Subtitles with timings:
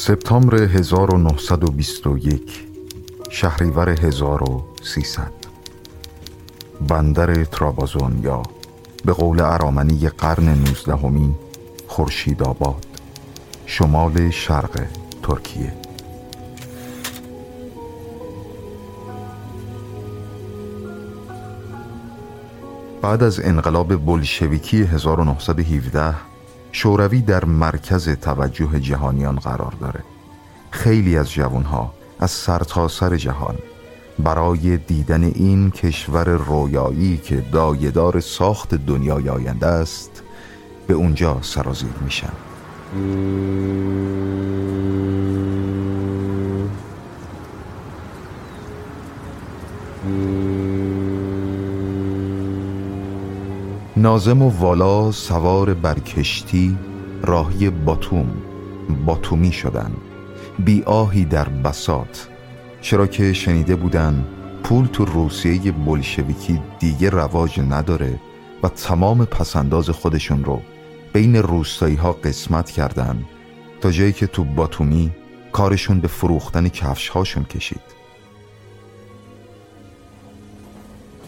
[0.00, 2.66] سپتامبر 1921
[3.30, 5.32] شهریور 1300
[6.88, 8.42] بندر ترابازون یا
[9.04, 11.34] به قول ارامنی قرن نوزدهمین
[11.86, 12.86] خورشید آباد
[13.66, 14.86] شمال شرق
[15.22, 15.72] ترکیه.
[23.02, 26.29] بعد از انقلاب بلشویکی 1917
[26.72, 30.00] شوروی در مرکز توجه جهانیان قرار داره.
[30.70, 33.54] خیلی از جوانها از سرتاسر سر جهان
[34.18, 40.22] برای دیدن این کشور رویایی که دایدار ساخت دنیای آینده است
[40.86, 42.32] به اونجا سرازیر میشن.
[54.00, 56.78] نازم و والا سوار بر کشتی
[57.22, 58.28] راهی باتوم
[59.06, 59.92] باتومی شدن.
[60.58, 62.28] بی آهی در بسات
[62.80, 64.24] چرا که شنیده بودن
[64.62, 68.20] پول تو روسیه بلشویکی دیگه رواج نداره
[68.62, 70.60] و تمام پسنداز خودشون رو
[71.12, 73.24] بین روستایی ها قسمت کردن
[73.80, 75.10] تا جایی که تو باتومی
[75.52, 77.99] کارشون به فروختن کفش هاشون کشید.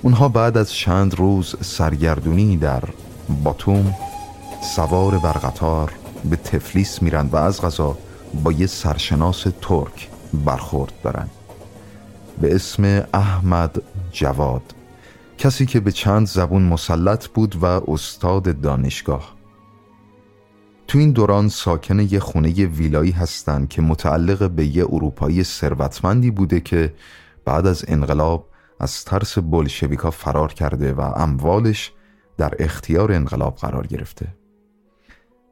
[0.03, 2.83] اونها بعد از چند روز سرگردونی در
[3.45, 3.95] باتوم
[4.77, 5.93] سوار بر قطار
[6.31, 7.99] به تفلیس میرن و از غذا
[8.45, 10.09] با یه سرشناس ترک
[10.45, 11.29] برخورد دارن.
[12.41, 14.63] به اسم احمد جواد
[15.39, 19.35] کسی که به چند زبون مسلط بود و استاد دانشگاه.
[20.89, 26.61] تو این دوران ساکن یه خونه ویلایی هستند که متعلق به یه اروپایی ثروتمندی بوده
[26.61, 26.95] که
[27.45, 28.49] بعد از انقلاب
[28.83, 31.93] از ترس بلشویکا فرار کرده و اموالش
[32.39, 34.27] در اختیار انقلاب قرار گرفته.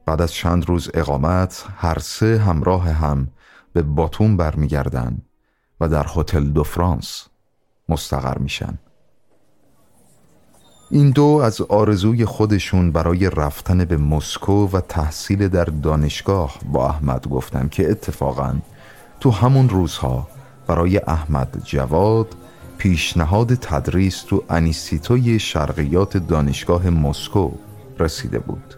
[0.06, 3.28] بعد از چند روز اقامت هر سه همراه هم
[3.72, 5.18] به باتون برمیگردن
[5.80, 7.28] و در هتل دو فرانس
[7.88, 8.78] مستقر میشن.
[10.90, 17.28] این دو از آرزوی خودشون برای رفتن به مسکو و تحصیل در دانشگاه با احمد
[17.28, 18.54] گفتن که اتفاقا
[19.20, 20.28] تو همون روزها
[20.66, 22.36] برای احمد جواد
[22.80, 27.50] پیشنهاد تدریس تو انیستیتوی شرقیات دانشگاه مسکو
[27.98, 28.74] رسیده بود.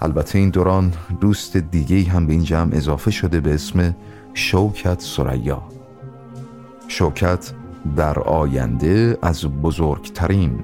[0.00, 3.96] البته این دوران دوست دیگه هم به این جمع اضافه شده به اسم
[4.34, 5.62] شوکت سریا
[6.88, 7.52] شوکت
[7.96, 10.60] در آینده از بزرگترین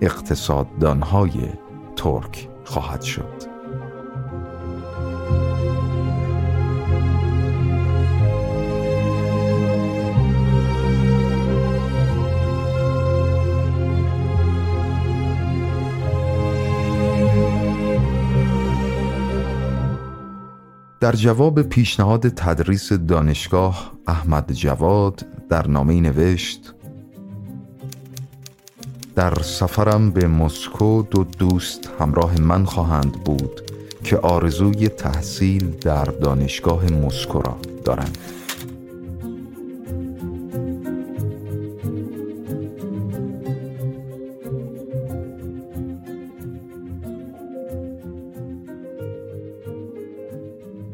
[0.00, 1.48] اقتصاددانهای
[1.96, 3.49] ترک خواهد شد.
[21.00, 26.74] در جواب پیشنهاد تدریس دانشگاه احمد جواد در نامه نوشت
[29.14, 33.60] در سفرم به مسکو دو دوست همراه من خواهند بود
[34.04, 38.18] که آرزوی تحصیل در دانشگاه مسکو را دارند.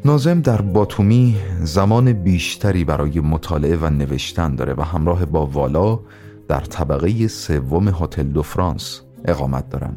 [0.07, 5.99] ناظم در باتومی زمان بیشتری برای مطالعه و نوشتن داره و همراه با والا
[6.47, 9.95] در طبقه سوم هتل دو فرانس اقامت دارن.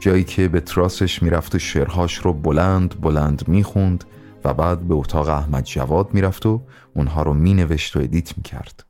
[0.00, 4.04] جایی که به تراسش می‌رفت و شعرهاش رو بلند بلند می‌خوند
[4.44, 6.62] و بعد به اتاق احمد جواد می‌رفت و
[6.94, 8.84] اونها رو مینوشت و edit می‌کرد.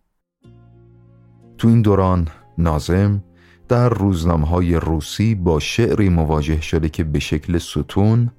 [1.58, 2.28] تو این دوران
[2.58, 3.22] ناظم
[3.68, 8.30] در روزنامه های روسی با شعری مواجه شده که به شکل ستون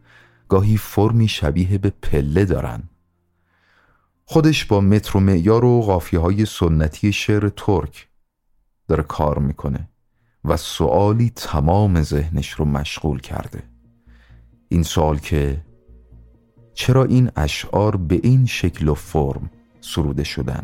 [0.50, 2.84] گاهی فرمی شبیه به پله دارن.
[4.26, 8.08] خودش با متر و معیار و قافیه های سنتی شعر ترک
[8.88, 9.90] داره کار می‌کنه
[10.46, 13.64] و سوالی تمام ذهنش رو مشغول کرده.
[14.70, 15.64] این سوال که
[16.74, 19.50] چرا این اشعار به این شکل و فرم
[19.82, 20.64] سروده شدن؟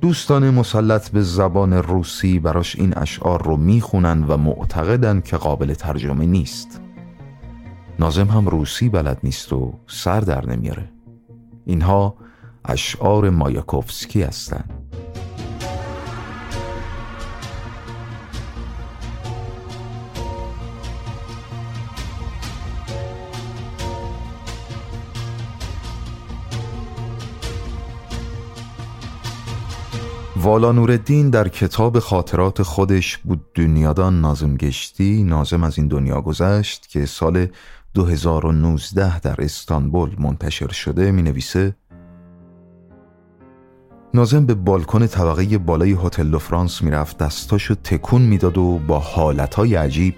[0.00, 6.26] دوستان مسلط به زبان روسی براش این اشعار رو می‌خونن و معتقدن که قابل ترجمه
[6.26, 6.80] نیست.
[8.00, 10.88] نازم هم روسی بلد نیست و سر در نمیاره.
[11.64, 12.16] اینها
[12.64, 14.80] اشعار مایاکوفسکی هستند
[30.36, 35.22] والا نوردین در کتاب خاطرات خودش بود دنیادان نازم گشتی.
[35.24, 37.46] نازم از این دنیا گذشت که سال
[37.94, 41.74] 2019 در استانبول منتشر شده می نویسه
[44.14, 50.14] نازم به بالکن طبقه بالای هتل فرانس می‌رفت دستاشو تکون می‌داد و با حالتهای عجیب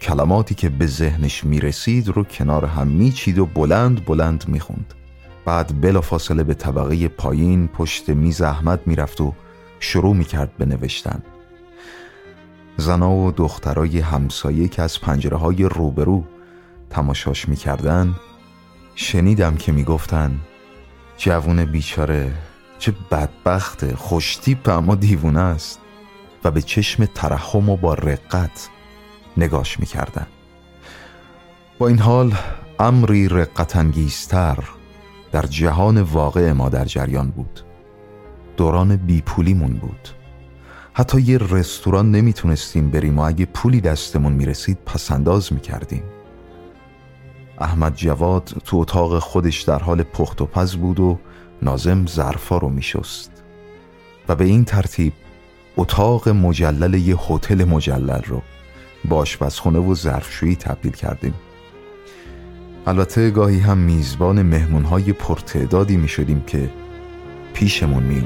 [0.00, 4.94] کلماتی که به ذهنش می‌رسید رو کنار هم میچید و بلند بلند می‌خوند.
[5.44, 9.34] بعد بلافاصله به طبقه پایین پشت میز احمد می‌رفت و
[9.80, 11.22] شروع می‌کرد به نوشتن.
[12.76, 16.24] زنا و دخترای همسایه که از پنجره های روبرو
[16.94, 18.14] تماشاش می‌کردن
[18.94, 20.40] شنیدم که می‌گفتن
[21.16, 22.32] جوون بیچاره
[22.78, 25.80] چه بدبخت خوشتیپ اما دیوونه است.
[26.44, 28.68] و به چشم ترحم و با رقت
[29.36, 30.26] نگاش می‌کردن.
[31.78, 32.34] با این حال
[32.78, 34.58] امری رقت انگیزتر
[35.32, 37.60] در جهان واقع ما در جریان بود.
[38.56, 40.08] دوران بیپولیمون بود.
[40.92, 46.02] حتی یه رستوران نمی‌تونستیم بریم و اگه پولی دستمون می‌رسید پسنداز می‌کردیم.
[47.58, 51.18] احمد جواد تو اتاق خودش در حال پخت و پز بود و
[51.62, 53.42] نازم ظرفا رو میشست
[54.28, 55.12] و به این ترتیب
[55.76, 58.42] اتاق مجلل یه هتل مجلل رو
[59.04, 61.34] با آشپزخونه و ظرفشویی تبدیل کردیم
[62.86, 66.70] البته گاهی هم میزبان مهمونهای پرتعدادی می شدیم که
[67.54, 68.22] پیشمون می.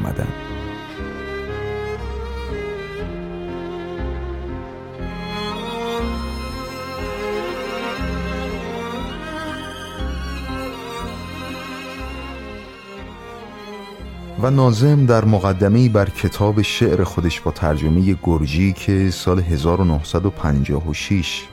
[14.43, 21.45] و نازم در مقدمه بر کتاب شعر خودش با ترجمه گرجی که سال 1956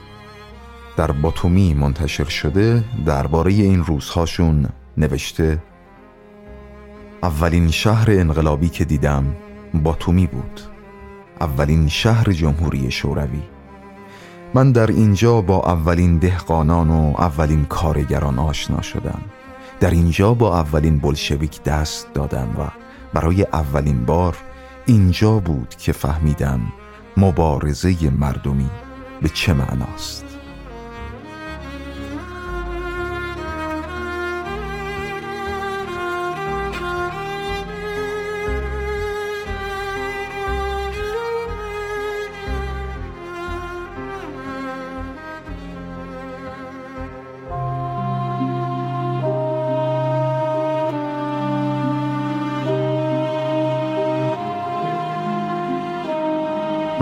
[0.96, 5.62] در باتومی منتشر شده درباره این روزهاشون نوشته
[7.22, 9.36] اولین شهر انقلابی که دیدم
[9.74, 10.60] باتومی بود.
[11.40, 13.42] اولین شهر جمهوری شوروی.
[14.54, 19.20] من در اینجا با اولین دهقانان و اولین کارگران آشنا شدم.
[19.80, 22.70] در اینجا با اولین بلشویک دست دادم و
[23.14, 24.36] برای اولین بار
[24.86, 26.60] اینجا بود که فهمیدم
[27.16, 28.70] مبارزه مردمی
[29.22, 30.25] به چه معناست.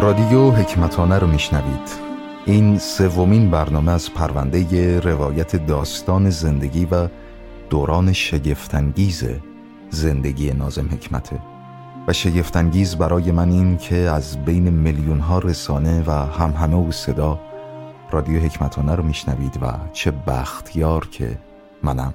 [0.05, 1.91] رادیو حکمتانه رو میشنوید.
[2.47, 7.09] این سومین برنامه از پرونده روایت داستان زندگی و
[7.71, 9.25] دوران شگفتانگیز
[9.91, 11.39] زندگی نازم حکمته.
[12.09, 16.93] و شگفتانگیز برای من این که از بین میلیون ها رسانه و هم همه و
[16.93, 17.41] صدا
[18.11, 21.39] رادیو حکمتانه رو میشنوید و چه بختیار که
[21.83, 22.15] منم.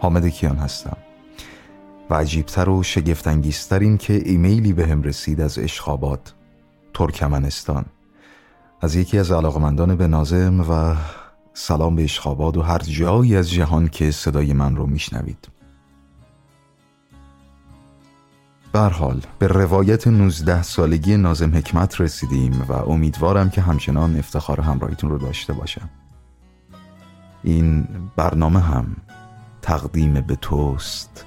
[0.00, 0.96] حامد کیان هستم.
[2.10, 6.34] و عجیبتر و شگفتانگیزتر این که ایمیلی به هم رسید از اشخابات
[6.94, 7.84] ترکمنستان.
[8.80, 10.96] از یکی از علاقمندان به نازم و
[11.54, 15.48] سلام به اشخاباد و هر جایی از جهان که صدای من رو میشنوید.
[18.74, 25.18] حال به روایت 19 سالگی نازم حکمت رسیدیم و امیدوارم که همچنان افتخار همراهیتون رو
[25.18, 25.90] داشته باشم.
[27.42, 28.96] این برنامه هم
[29.62, 31.24] تقدیم به توست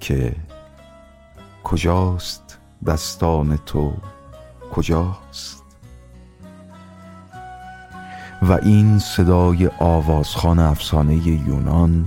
[0.00, 0.36] که
[1.64, 3.92] کجاست دستان تو؟
[4.74, 5.62] کجاست؟
[8.42, 12.06] و این صدای آوازخان افسانه یونان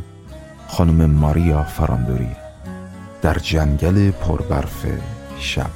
[0.67, 2.35] خانم ماریا فراندوری
[3.21, 4.85] در جنگل پربرف
[5.39, 5.69] شب.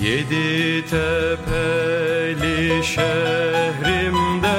[0.00, 4.58] Yedi tepeli şehrimde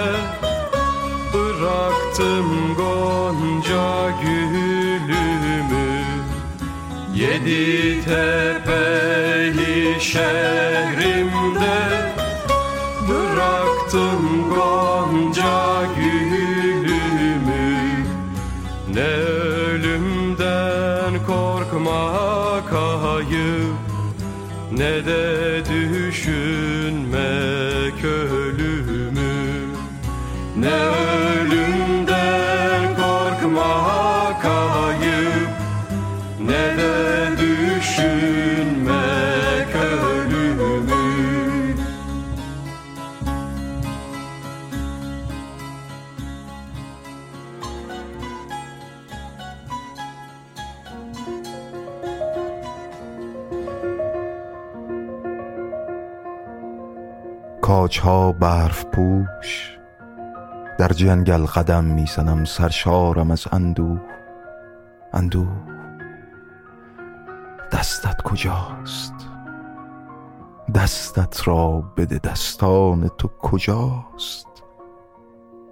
[1.33, 6.01] Bıraktım gonca gülümü.
[7.15, 11.14] Yedi tepeli şehrimde
[24.77, 27.15] Ne de düşünmek
[28.05, 29.75] ölümü.
[30.57, 31.24] Ne ölümden
[57.85, 59.77] کاج ها برف پوش
[60.79, 64.01] در جنگل قدم می‌زنم سرشارم از اندوه.
[65.13, 65.47] اندوه
[67.71, 69.13] دستت کجاست؟
[70.75, 74.63] دستت را بده دستان تو کجاست؟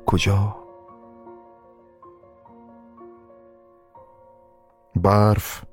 [0.05, 0.55] کجا؟
[4.96, 5.63] برف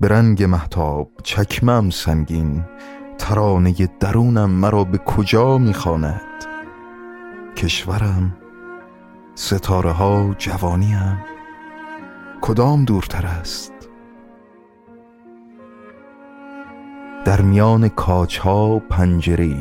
[0.00, 2.64] به رنگ محتاب چکمم سنگین.
[3.18, 6.20] ترانه درونم مرا به کجا می‌خواند؟
[7.56, 8.36] کشورم
[9.34, 11.18] ستاره ها جوانیم.
[12.40, 13.72] کدام دورتر است؟
[17.24, 19.56] در میان کاج ها پنجره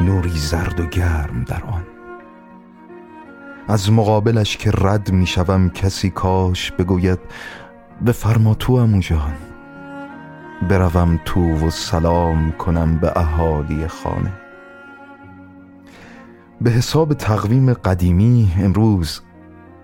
[0.00, 1.86] نوری زرد و گرم در آن.
[3.68, 7.18] از مقابلش که رد می‌شوم کسی کاش بگوید
[8.06, 9.47] بفرما تو امو جان
[10.62, 14.32] بروم تو و سلام کنم به اهالی خانه.
[16.60, 19.20] به حساب تقویم قدیمی امروز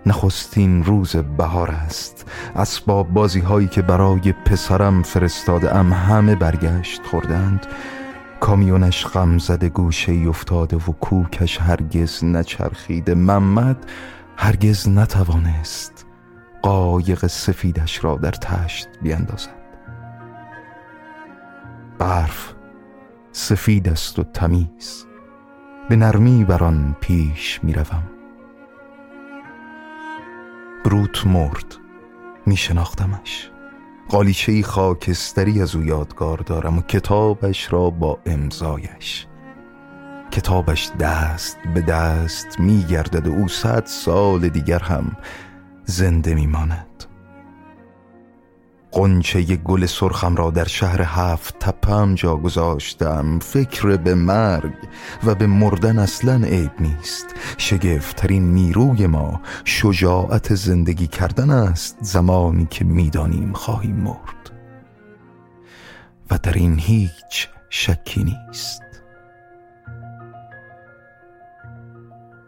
[0.06, 2.30] نخستین روز بهار است.
[2.56, 7.66] اسباب بازی هایی که برای پسرم فرستاده ام همه برگشت خوردند.
[8.40, 13.14] کامیونش غم زده گوشه ای افتاده و کوکش هرگز نچرخیده.
[13.14, 13.90] محمد
[14.36, 16.06] هرگز نتوانست
[16.62, 19.63] قایق سفیدش را در تشت بیندازد.
[21.98, 22.54] برف
[23.32, 25.06] سفید است و تمیز.
[25.88, 28.02] به نرمی بر آن پیش می روم.
[30.84, 31.76] بروت مرد
[32.46, 33.50] می شناختمش.
[34.08, 39.26] قالیچه خاکستری از او یادگار دارم و کتابش را با امضایش.
[40.30, 45.16] کتابش دست به دست می گردد و او صد سال دیگر هم
[45.84, 46.93] زنده می ماند.
[48.94, 53.38] قنچه گل سرخم را در شهر هفت تپم جا گذاشتم.
[53.38, 54.74] فکر به مرگ
[55.24, 57.26] و به مردن اصلا عیب نیست.
[57.58, 64.50] شگفتترین نیروی ما شجاعت زندگی کردن است زمانی که می‌دانیم خواهیم مرد.
[66.30, 68.82] و در این هیچ شکی نیست.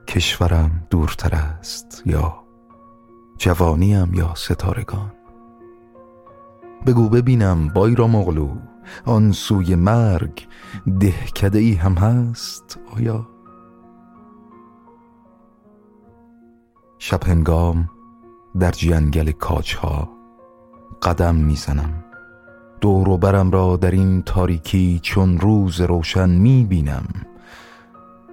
[0.09, 2.45] کشورم دورتر است یا
[3.38, 5.15] جوانیم یا ستارگان.
[6.87, 8.49] بگو ببینم بایرا مغلو
[9.04, 10.47] آن سوی مرگ
[11.00, 13.28] دهکده ای هم هست آیا؟
[16.99, 17.90] شب هنگام
[18.59, 20.09] در جنگل کاج ها
[21.02, 22.04] قدم می‌زنم.
[22.80, 27.06] دور و برم را در این تاریکی چون روز روشن می بینم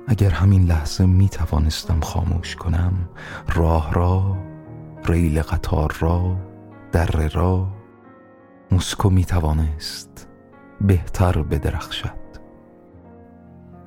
[0.07, 2.93] اگر همین لحظه می توانستم خاموش کنم
[3.55, 4.37] راه را
[5.05, 6.35] ریل قطار را
[6.91, 7.67] دره را
[8.71, 10.27] موسکو می توانست
[10.81, 12.23] بهتر بدرخشد.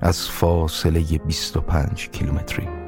[0.01, 2.86] از فاصله 25 کیلومتری.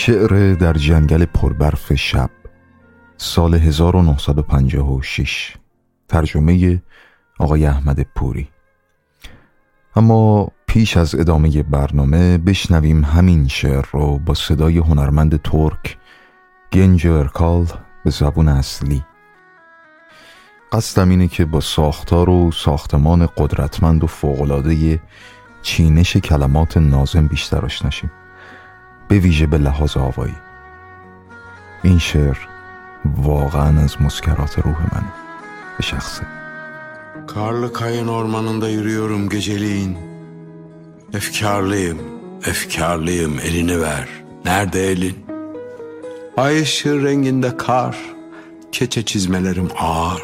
[0.00, 2.30] شعر در جنگل پربرف شب
[3.16, 5.56] سال 1956
[6.08, 6.82] ترجمه
[7.38, 8.48] آقای احمد پوری.
[9.96, 15.98] اما پیش از ادامه برنامه بشنویم همین شعر رو با صدای هنرمند ترک
[16.72, 17.66] گنج ارکال
[18.04, 19.04] به زبون اصلی.
[20.72, 25.00] قصدم اینه که با ساختار و ساختمان قدرتمند و فوقلاده
[25.62, 28.10] چینش کلمات نازم بیشتر آشناشیم
[29.09, 30.35] به ویژه به لحاظ آوایی
[31.83, 32.37] این شعر
[33.17, 35.13] واقعا از مسکرات روح منه
[35.77, 36.25] به شخصه
[37.27, 39.97] Karlı kayın ormanında yürüyorum geceliğin.
[41.13, 41.97] Efkarlıyım,
[42.45, 44.07] efkarlıyım elini ver.
[44.45, 45.15] Nerede elin?
[46.37, 47.97] Ay ışığı renginde kar.
[48.71, 50.21] Keçe çizmelerim ağır.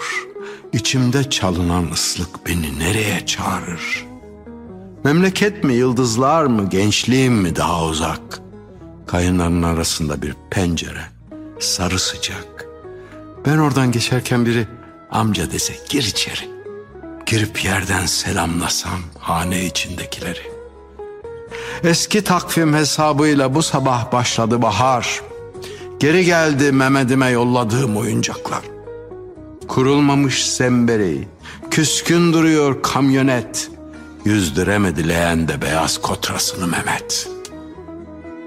[0.74, 4.06] İçimde çalınan ıslık beni nereye çağırır?
[5.04, 8.42] Memleket mi, yıldızlar mı, gençliğim mi daha uzak?
[9.07, 11.03] Kayınların arasında bir pencere,
[11.61, 12.67] sarı sıcak.
[13.47, 14.67] Ben oradan geçerken biri
[15.11, 16.57] amca dese gir içeri.
[17.27, 20.53] Girip yerden selamlasam hane içindekileri.
[21.85, 25.21] Eski takvim hesabıyla bu sabah başladı bahar.
[26.01, 28.63] Geri geldi Mehmet'ime yolladığım oyuncaklar.
[29.69, 31.29] Kurulmamış sembereği,
[31.71, 33.71] küskün duruyor kamyonet.
[34.25, 37.36] Yüzdüremedi leğende beyaz kotrasını Mehmet.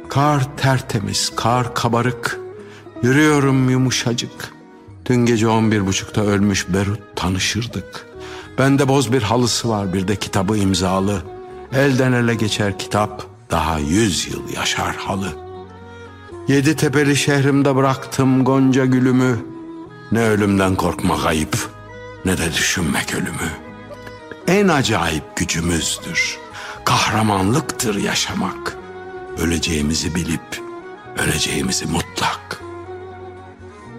[0.10, 2.40] Kar tertemiz, kar kabarık.
[3.04, 4.54] Yürüyorum yumuşacık.
[5.06, 8.06] Dün gece on bir buçukta ölmüş Berut tanışırdık.
[8.58, 11.22] Bende boz bir halısı var bir de kitabı imzalı.
[11.74, 15.30] Elden ele geçer kitap daha yüz yıl yaşar halı.
[16.48, 19.40] Yedi tepeli şehrimde bıraktım gonca gülümü.
[20.12, 21.70] Ne ölümden korkmak ayıp
[22.26, 23.50] ne de düşünmek ölümü.
[24.48, 26.38] En acayip gücümüzdür.
[26.86, 28.78] Kahramanlıktır yaşamak.
[29.40, 30.62] Öleceğimizi bilip
[31.18, 32.62] öleceğimizi mutlak.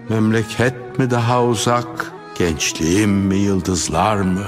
[0.09, 4.45] Memleket mi daha uzak, gençliğim mi yıldızlar mı?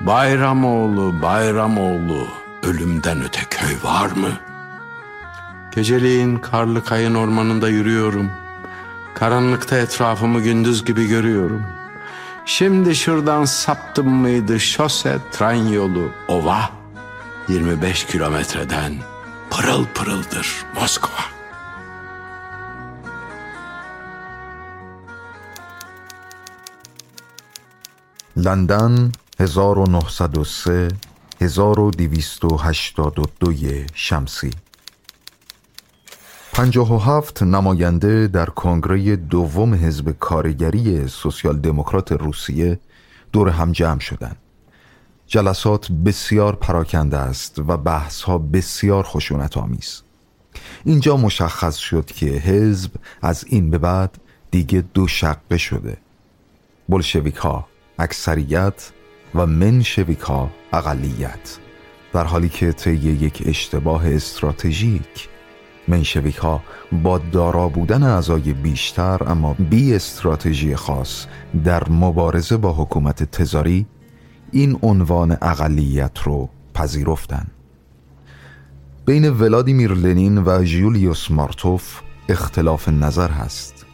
[0.00, 2.26] Bayramoğlu, Bayramoğlu,
[2.62, 4.30] ölümden öte köy var mı?
[5.74, 8.30] Geceliğin karlı kayın ormanında yürüyorum.
[9.14, 11.62] Karanlıkta etrafımı gündüz gibi görüyorum.
[12.46, 16.70] Şimdi şuradan saptım mıydı şose, tren yolu, ova?
[17.48, 19.13] 25 kilometreden
[19.54, 21.24] pırıl pırıldır Moskova.
[28.36, 30.88] لندن 1903
[31.40, 34.50] 1282 شمسی
[36.52, 42.78] 57 نماینده در کنگره دوم حزب کارگری سوسیال دموکرات روسیه
[43.32, 44.43] دور هم جمع شدند.
[45.26, 50.02] جلسات بسیار پراکنده است و بحث ها بسیار خشونت آمیز.
[50.84, 52.90] اینجا مشخص شد که حزب
[53.22, 54.18] از این به بعد
[54.50, 55.96] دیگه دو شقه شده.
[56.88, 57.66] بلشویک ها
[57.98, 58.90] اکثریت
[59.34, 61.58] و منشویک ها اقلیت
[62.12, 65.28] در حالی که طی یک اشتباه استراتژیک
[65.88, 66.62] منشویک ها
[67.02, 71.26] با دارا بودن اعضای بیشتر اما بی استراتژی خاص
[71.64, 73.86] در مبارزه با حکومت تزاری
[74.54, 77.50] این عنوان اقلیت رو پذیرفتند.
[79.06, 83.86] بین ولادیمیر لنین و جولیوس مارتوف اختلاف نظر هست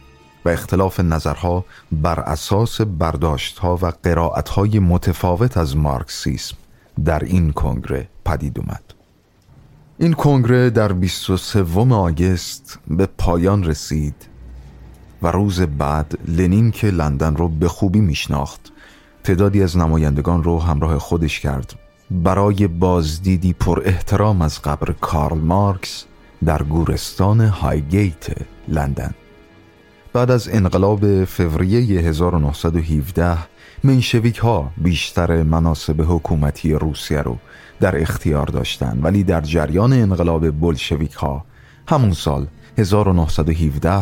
[0.45, 6.55] و اختلاف نظرها بر اساس برداشتها و قرائتهای متفاوت از مارکسیسم
[7.05, 8.83] در این کنگره پدید اومد
[9.97, 14.15] این کنگره در 23 آگست به پایان رسید
[15.21, 18.70] و روز بعد لنین که لندن رو به خوبی میشناخت
[19.23, 21.73] تعدادی از نمایندگان رو همراه خودش کرد.
[22.11, 26.05] برای بازدیدی پر احترام از قبر کارل مارکس
[26.45, 28.27] در گورستان هایگیت
[28.67, 29.13] لندن.
[30.13, 33.37] بعد از انقلاب فوریه 1917
[33.83, 37.37] منشویک ها بیشتر مناصب حکومتی روسیه رو
[37.79, 41.45] در اختیار داشتند ولی در جریان انقلاب بلشویک ها
[41.87, 44.01] همون سال 1917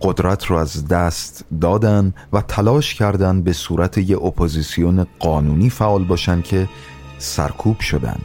[0.00, 6.42] قدرت رو از دست دادن و تلاش کردند به صورت یه اپوزیسیون قانونی فعال باشن
[6.42, 6.68] که
[7.18, 8.18] سرکوب شدن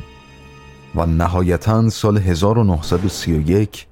[0.96, 3.88] و نهایتا سال 1931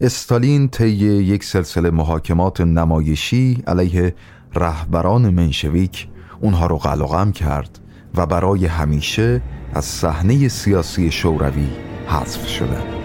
[0.00, 4.14] استالین طی یک سلسله محاکمات نمایشی علیه
[4.54, 6.08] رهبران منشویک
[6.40, 7.78] اونها رو قلقم کرد
[8.14, 9.42] و برای همیشه
[9.74, 11.68] از صحنه سیاسی شوروی
[12.06, 13.03] حذف شدند.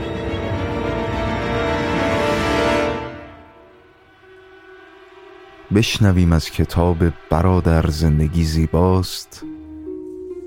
[5.76, 6.98] بشنویم از کتاب
[7.30, 9.44] برادر زندگی زیباست.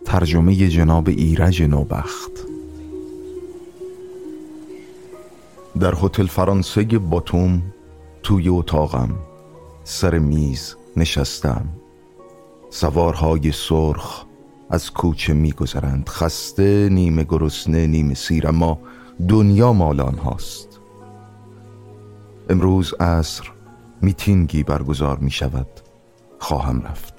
[0.05, 2.31] ترجمه جناب ایرج نوبخت.
[5.81, 7.63] در هتل فرانسه باتوم
[8.23, 9.11] توی اتاقم
[9.85, 11.69] سر میز نشستم.
[12.71, 14.25] سوارهای سرخ
[14.71, 16.09] از کوچه میگذرند.
[16.09, 18.79] خسته نیمه گرسنه نیمه سیر اما
[19.29, 20.81] دنیا مالان هاست
[22.51, 23.52] امروز عصر
[24.03, 25.67] میتینگی برگزار می شود
[26.39, 27.15] خواهم رفت.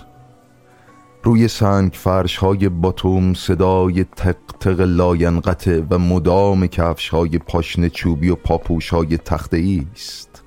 [1.24, 8.30] روی سنگ فرش های باتوم صدای تق تق لاینقطع و مدام کفش های پاشنه چوبی
[8.30, 10.44] و پاپوش های تخته است.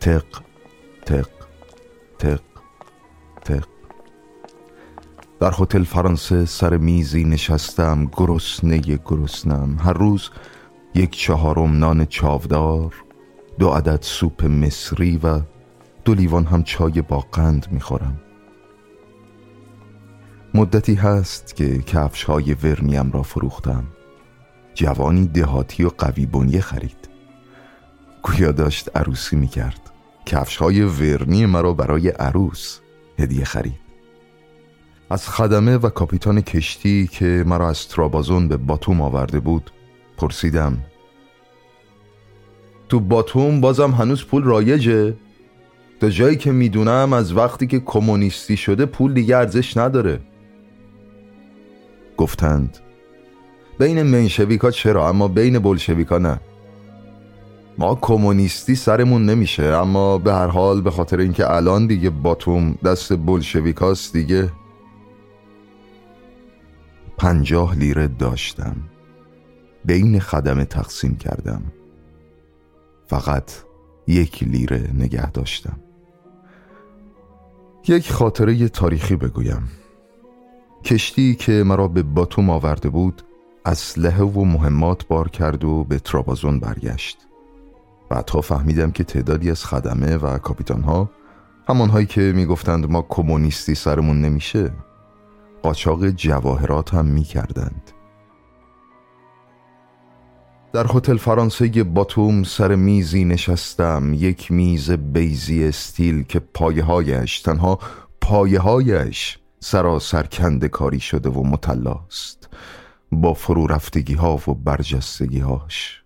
[0.00, 0.24] تق
[1.06, 1.28] تق
[2.18, 2.40] تق
[3.44, 3.64] تق.
[5.40, 9.76] در هتل فرانسه سر میزی نشستم گرسنه گرسنم.
[9.78, 10.30] هر روز
[10.94, 12.94] یک چهارم نان چاودار
[13.58, 15.40] دو عدد سوپ مصری و
[16.04, 18.20] دو لیوان هم چای با قند می‌خورم.
[20.54, 23.84] مدتی هست که کفش های ورنیم را فروختم.
[24.74, 27.08] جوانی دهاتی و قوی بنیه خرید.
[28.22, 29.80] گویا داشت عروسی می‌کرد.
[30.26, 32.78] کفش های ورنی مرا برای عروس
[33.18, 33.80] هدیه خرید.
[35.10, 39.70] از خدمه و کاپیتان کشتی که مرا از ترابازون به باتوم آورده بود
[40.16, 40.78] پرسیدم
[42.88, 45.14] تو باتوم بازم هنوز پول رایجه؟
[46.10, 50.20] جایی که می‌دونم از وقتی که کمونیستی شده پول دیگه ارزش نداره.
[52.16, 52.78] گفتند
[53.78, 56.40] بین منشویکا چرا؟ اما بین بلشویکا نه.
[57.78, 63.16] ما کمونیستی سرمون نمیشه اما به هر حال به خاطر اینکه الان دیگه باتوم دست
[63.16, 64.50] بلشویکاست دیگه.
[67.18, 68.76] پنجاه لیره داشتم.
[69.84, 71.62] بین خدمه تقسیم کردم.
[73.06, 73.52] فقط
[74.06, 75.78] یک لیره نگه داشتم.
[77.88, 79.70] یک خاطره تاریخی بگویم
[80.84, 83.22] کشتی که مرا به باتوم آورده بود
[83.64, 87.18] اسلحه و مهمات بار کرد و به ترابازون برگشت
[88.08, 91.10] بعدها فهمیدم که تعدادی از خدمه و کاپیتان ها
[91.68, 94.70] همانهایی که می‌گفتند ما کمونیستی سرمون نمیشه
[95.62, 97.92] قاچاق جواهرات هم می کردند.
[100.74, 104.14] در هتل فرانسه باتوم سر میزی نشستم.
[104.14, 107.78] یک میز بیزی استیل که پایه هایش تنها
[108.20, 112.48] پایه هایش سراسر کنده کاری شده و متلاست.
[113.12, 116.02] با فرو رفتگی ها و برجستگی هاش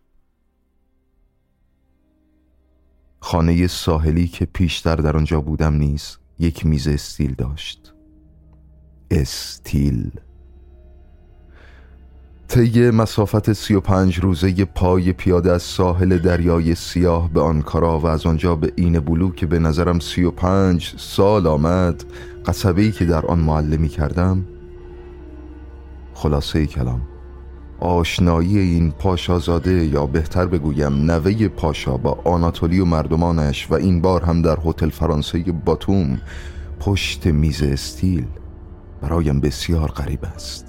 [3.20, 7.94] خانه ساحلی که پیشتر در آنجا بودم نیز یک میز استیل داشت.
[9.10, 10.10] استیل.
[12.48, 18.06] طی مسافت سی و پنج روزه پای پیاده از ساحل دریای سیاه به آنکارا و
[18.06, 22.04] از آنجا به این بلو که به نظرم سی و پنج سال آمد
[22.46, 24.44] قصبه که در آن معلمی کردم.
[26.14, 27.00] خلاصه کلام.
[27.80, 34.24] آشنایی این پاشازاده یا بهتر بگویم نوه پاشا با آناتولی و مردمانش و این بار
[34.24, 36.20] هم در هتل فرانسه باتوم
[36.80, 38.26] پشت میز استیل
[39.02, 40.67] برایم بسیار غریب است.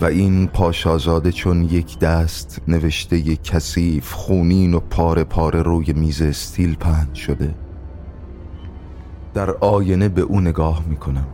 [0.00, 6.74] و این پاشازاده چون یک دست نوشته کثیف خونین و پاره پاره روی میز استیل
[6.74, 7.54] پهن شده.
[9.34, 11.26] در آینه به او نگاه می کنم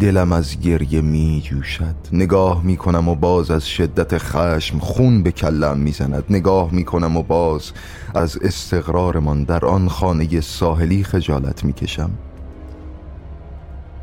[0.00, 5.32] دلم از گریه می جوشد نگاه می کنم و باز از شدت خشم خون به
[5.32, 7.72] کلم می زند نگاه می کنم و باز
[8.14, 12.10] از استقرارمان در آن خانه ساحلی خجالت می کشم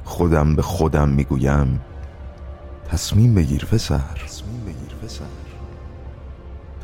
[0.04, 1.80] خودم به خودم می‌گویم
[2.92, 4.00] تصمیم بگیر پسر.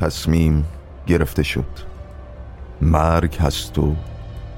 [0.00, 0.64] تصمیم
[1.06, 1.64] گرفته شد.
[2.80, 3.94] مرگ هست و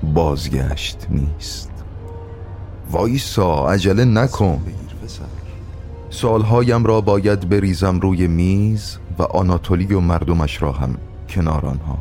[0.02, 1.70] بازگشت نیست.
[2.90, 4.62] وایسا عجله نکن.
[6.10, 10.96] سالهایم را باید بریزم روی میز و آناتولی و مردمش را هم
[11.28, 11.98] کنار آنها.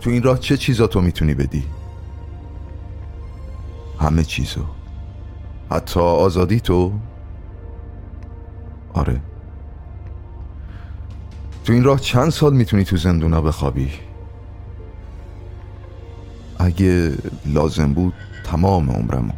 [0.00, 1.64] تو این راه چه چیزا تو می‌تونی بدی؟
[4.00, 4.60] همه چیزو.
[5.70, 6.92] حتی آزادی تو؟
[8.94, 9.20] آره.
[11.64, 13.90] تو این راه چند سال می‌تونی تو زندونا بخوابی؟
[16.58, 17.12] اگه
[17.46, 19.32] لازم بود تمام عمرمو.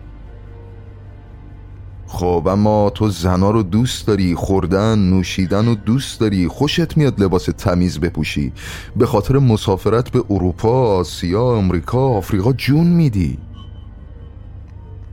[2.06, 7.44] خب اما تو زنا رو دوست داری خوردن نوشیدن و دوست داری خوشت میاد لباس
[7.44, 8.52] تمیز بپوشی.
[8.96, 13.38] به خاطر مسافرت به اروپا آسیا امریکا آفریقا جون میدی.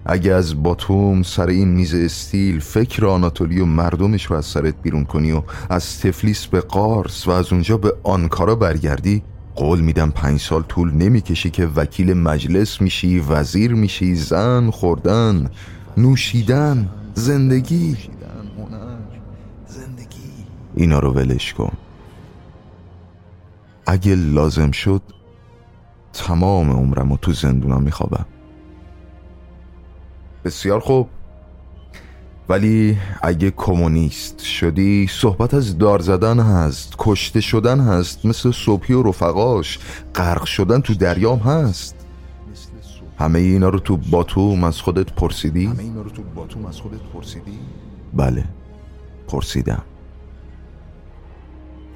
[0.05, 5.05] اگه از باتوم سر این میز استیل فکر آناتولی و مردمش رو از سرت بیرون
[5.05, 9.23] کنی و از تفلیس به قارس و از اونجا به آنکارا برگردی
[9.55, 15.49] قول میدم پنج سال طول نمی‌کشی که وکیل مجلس میشی وزیر میشی زن خوردن
[15.97, 17.97] نوشیدن زندگی.
[20.75, 21.73] اینا رو ولش کن.
[23.85, 25.01] اگه لازم شد
[26.13, 28.25] تمام عمرم رو تو زندونم میخوابم.
[30.45, 31.10] بسیار خوب
[32.49, 39.04] ولی اگه کمونیست شدی صحبت از دار زدن هست کشته شدن هست مثل صبحی و
[39.04, 39.80] رفقاش
[40.15, 41.95] غرق شدن تو دریام هست
[43.19, 47.01] همه اینا رو تو باتوم از خودت پرسیدی؟ همه اینا رو تو باتوم از خودت
[47.13, 47.60] پرسیدی؟
[48.13, 48.45] بله
[49.27, 49.84] پرسیدم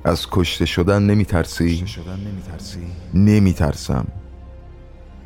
[0.04, 2.80] از کشته شدن نمی ترسی؟ کشته شدن نمی ترسی؟
[3.14, 4.08] نمی ترسم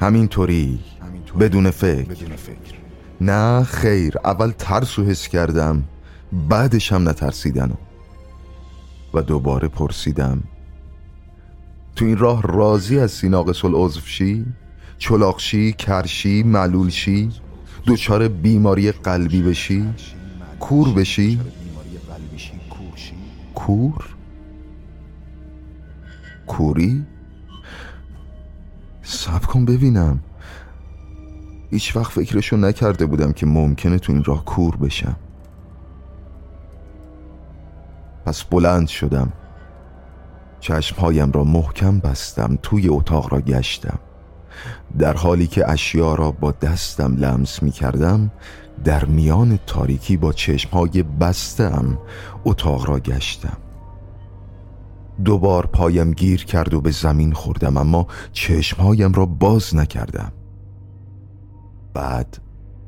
[0.02, 1.46] همینطوری همینطوری.
[1.46, 2.79] بدون فکر بدون فکر
[3.22, 5.84] نه خیر اول ترس و حس کردم
[6.50, 7.72] بعدش هم نترسیدن
[9.14, 10.44] و دوباره پرسیدم
[11.96, 14.46] تو این راه راضی از ناقص العضو شی
[14.98, 17.30] چلاقشی کرشی معلول شی
[17.88, 19.94] دچار بیماری قلبی بشی؟
[20.60, 21.40] کور بشی؟
[23.56, 24.16] کور؟
[26.48, 27.06] کوری؟
[29.04, 30.20] سب کن ببینم.
[31.72, 35.16] هیچ وقت فکرشو نکرده بودم که ممکنه تو این راه کور بشم.
[38.26, 39.34] پس بلند شدم.
[40.60, 44.00] چشمهایم را محکم بستم توی اتاق را گشتم.
[45.00, 48.32] در حالی که اشیا را با دستم لمس می کردم
[48.84, 51.98] در میان تاریکی با چشمهای بستم
[52.46, 53.58] اتاق را گشتم.
[55.26, 60.32] دوبار پایم گیر کرد و به زمین خوردم اما چشمهایم را باز نکردم.
[61.94, 62.38] بعد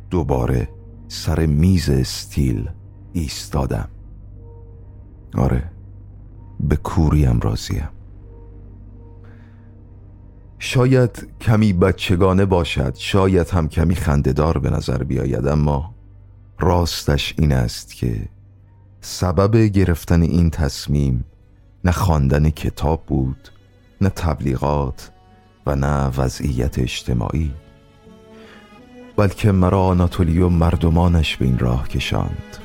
[0.10, 0.70] دوباره
[1.08, 2.70] سر میز استیل
[3.14, 3.90] ایستادم.
[5.38, 5.72] آره
[6.60, 7.90] به کوریم راضیم.
[10.60, 15.96] شاید کمی بچگانه باشد شاید هم کمی خندهدار به نظر بیاید اما
[16.60, 18.30] راستش این است که
[19.02, 21.26] سبب گرفتن این تصمیم
[21.86, 23.50] نه خواندن کتاب بود
[24.02, 25.12] نه تبلیغات
[25.66, 27.54] و نه وضعیت اجتماعی.
[29.16, 32.58] بلکه مرا آناتولی و مردمانش به این راه کشاند.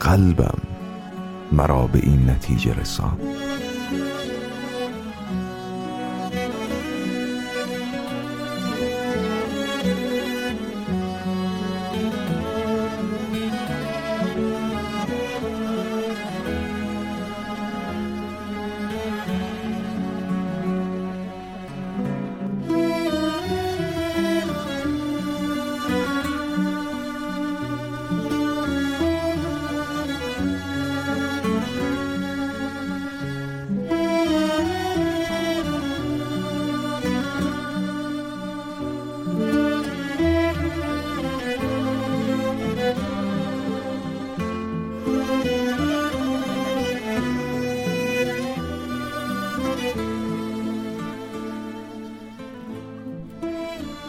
[0.00, 0.58] قلبم
[1.52, 3.45] مرا به این نتیجه رساند.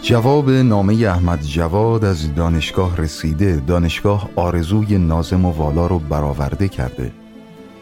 [0.07, 7.11] جواب نامه احمد جواد از دانشگاه رسیده دانشگاه آرزوی نازم و والا رو برآورده کرده.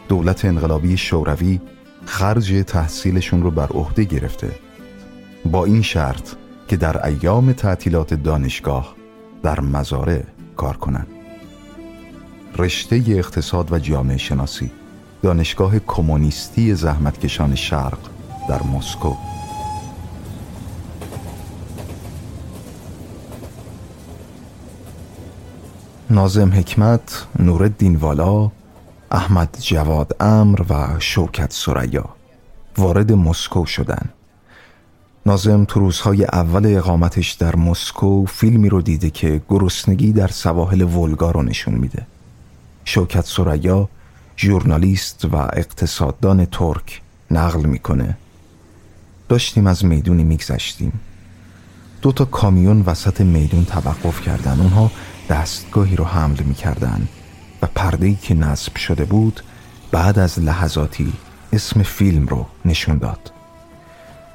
[0.08, 1.62] دولت انقلابی شوروی
[2.06, 4.52] خرج تحصیلشون رو بر عهده گرفته.
[5.46, 6.30] با این شرط
[6.68, 8.96] که در ایام تعطیلات دانشگاه
[9.44, 10.24] در مزارع
[10.58, 11.08] کار کنند
[12.58, 14.72] رشته اقتصاد و جامعه شناسی
[15.22, 18.00] دانشگاه کمونیستی زحمتکشان شرق
[18.50, 19.14] در مسکو.
[26.10, 28.52] نازم حکمت، نورالدین والا،
[29.12, 32.06] احمد جواد امر و شوکت سریا
[32.78, 34.10] وارد مسکو شدن.
[35.26, 41.32] نازم تو روزهای اول اقامتش در مسکو فیلمی رو دیده که گرسنگی در سواحل ولگا
[41.32, 42.08] رو نشون میده.
[42.86, 43.90] شوکت سریا
[44.38, 48.18] ژورنالیست و اقتصاددان ترک نقل می‌کنه.
[49.30, 51.00] داشتیم از می‌دونی میگذشتیم.
[52.02, 54.60] دو تا کامیون وسط میدون توقف کردن.
[54.60, 54.92] اونها
[55.30, 57.08] دستگاهی رو حمل می‌کردن
[57.62, 59.42] و پردهی که نصب شده بود
[59.92, 61.14] بعد از لحظاتی
[61.54, 63.32] اسم فیلم رو نشون داد.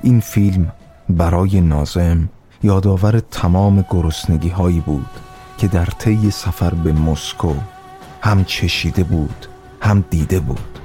[0.03, 0.72] این فیلم
[1.09, 2.29] برای نازم
[2.62, 5.11] یادآور تمام گرسنگی هایی بود
[5.59, 7.55] که در طی سفر به مسکو
[8.22, 9.46] هم چشیده بود
[9.81, 10.79] هم دیده بود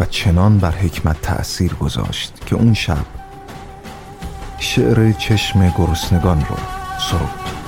[0.00, 3.06] و چنان بر حکمت تأثیر گذاشت که اون شب
[4.58, 6.56] شعر چشم گرسنگان رو
[7.10, 7.61] سرود.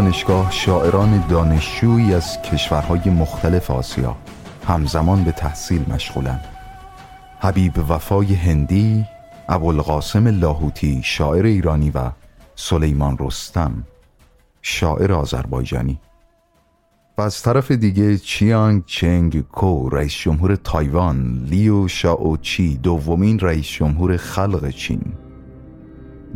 [0.00, 4.16] دانشگاه شاعران دانشجویی از کشورهای مختلف آسیا
[4.68, 6.40] همزمان به تحصیل مشغولن
[7.40, 9.04] حبیب وفای هندی
[9.48, 12.10] ابوالقاسم لاهوتی شاعر ایرانی و
[12.54, 13.84] سلیمان رستم
[14.62, 16.00] شاعر آذربایجانی.
[17.18, 23.66] و از طرف دیگه چیانگ چنگ کو رئیس جمهور تایوان لیو شاو چی دومین رئیس
[23.66, 25.02] جمهور خلق چین.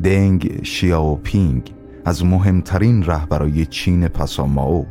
[0.04, 1.73] دنگ شیاوپینگ
[2.04, 4.86] از مهمترین رهبرای چین پساماو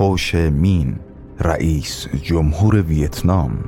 [0.00, 0.96] هوش مین
[1.40, 3.58] رئیس جمهور ویتنام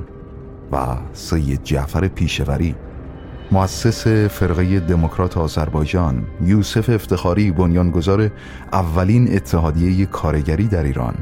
[0.71, 0.77] و
[1.13, 2.75] سید جعفر پیشوری
[3.51, 8.31] مؤسس فرقه دموکرات آذربایجان یوسف افتخاری بنیانگذار
[8.73, 11.15] اولین اتحادیه کارگری در ایران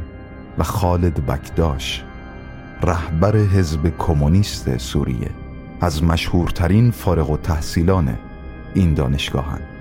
[0.57, 2.03] و خالد بکداش
[2.81, 5.29] رهبر حزب کمونیست سوریه
[5.81, 8.17] از مشهورترین فارغ و تحصیلان
[8.73, 9.74] این دانشگاهند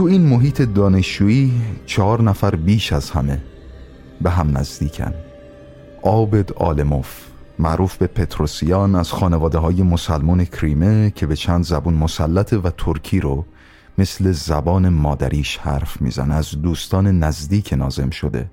[0.00, 1.52] تو این محیط دانشجویی
[1.86, 3.42] چهار نفر بیش از همه
[4.20, 5.14] به هم نزدیکن.
[6.02, 7.26] آبد آلموف
[7.58, 13.20] معروف به پتروسیان از خانواده های مسلمان کریمه که به چند زبون مسلط و ترکی
[13.20, 13.44] رو
[13.98, 18.50] مثل زبان مادریش حرف می‌زنه از دوستان نزدیک نازم شده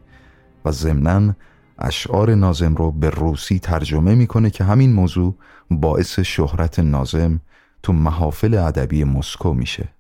[0.66, 1.36] و ضمنا
[1.80, 5.36] اشعار نازم رو به روسی ترجمه می‌کنه که همین موضوع
[5.72, 7.42] باعث شهرت نازم
[7.84, 9.97] تو محافل ادبی مسکو میشه.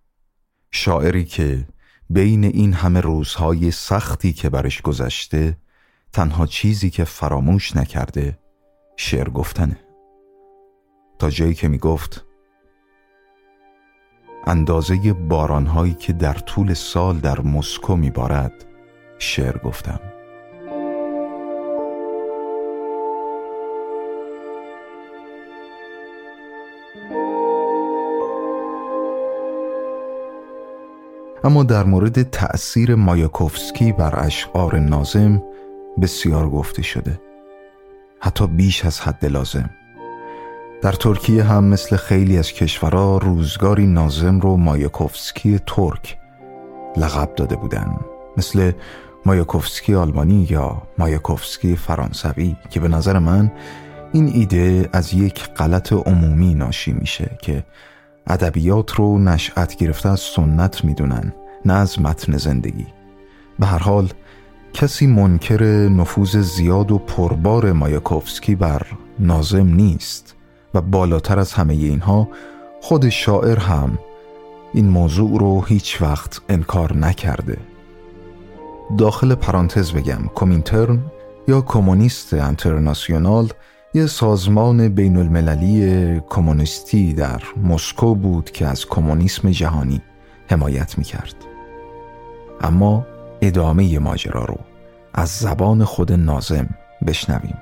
[0.77, 1.67] شاعری که
[2.09, 5.57] بین این همه روزهای سختی که برش گذشته
[6.13, 8.39] تنها چیزی که فراموش نکرده
[8.97, 9.79] شعر گفتنه.
[11.19, 12.25] تا جایی که می گفت
[14.47, 18.65] اندازه بارانهایی که در طول سال در مسکو می بارد
[19.19, 20.06] شعر گفتم.
[31.47, 35.43] اما در مورد تأثیر مایاکوفسکی بر اشعار نازم
[36.01, 37.19] بسیار گفته شده.
[38.19, 39.69] حتی بیش از حد لازم.
[40.81, 46.17] در ترکیه هم مثل خیلی از کشورها روزگاری نازم رو مایاکوفسکی ترک
[46.97, 47.97] لقب داده بودن.
[48.37, 48.71] مثل
[49.25, 53.51] مایاکوفسکی آلمانی یا مایاکوفسکی فرانسوی که به نظر من
[54.13, 57.63] این ایده از یک غلط عمومی ناشی میشه که
[58.27, 61.33] ادبیات رو نشأت گرفته از سنت می‌دونن
[61.65, 62.87] نه از متن زندگی.
[63.59, 64.09] به هر حال
[64.73, 68.81] کسی منکر نفوذ زیاد و پربار مایاکوفسکی بر
[69.19, 70.35] نازم نیست
[70.73, 72.27] و بالاتر از همه اینها
[72.81, 73.97] خود شاعر هم
[74.73, 77.57] این موضوع رو هیچ وقت انکار نکرده.
[78.97, 80.99] داخل پرانتز بگم کومینترن
[81.47, 83.49] یا کمونیست انترناسیونال
[83.97, 90.01] یه سازمان بین المللی کمونیستی در مسکو بود که از کمونیسم جهانی
[90.49, 91.35] حمایت می کرد.
[92.61, 93.05] اما
[93.41, 94.57] ادامه ماجرا رو
[95.13, 96.69] از زبان خود نازم
[97.07, 97.57] بشنویم.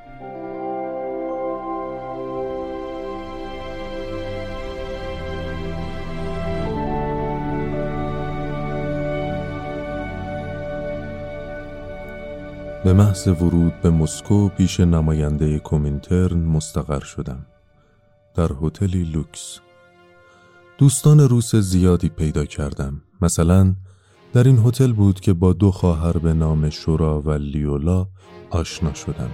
[12.85, 17.45] به محض ورود به مسکو پیش نماینده کومینترن مستقر شدم.
[18.35, 19.59] در هتلی لوکس.
[20.77, 23.01] دوستان روس زیادی پیدا کردم.
[23.21, 23.75] مثلا
[24.33, 28.07] در این هتل بود که با دو خواهر به نام شورا و لیولا
[28.49, 29.31] آشنا شدم.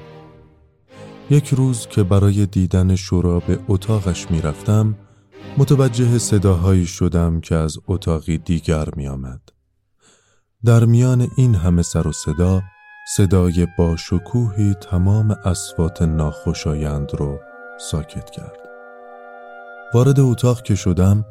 [1.29, 4.95] یک روز که برای دیدن شورا به اتاقش می‌رفتم
[5.57, 9.41] متوجه صداهایی شدم که از اتاقی دیگر می آمد.
[10.65, 12.61] در میان این همه سر و صدا
[13.05, 17.39] صدای با شکوهی تمام اسوات ناخوشایند رو
[17.79, 18.57] ساکت کرد.
[19.93, 21.25] وارد اتاق که شدم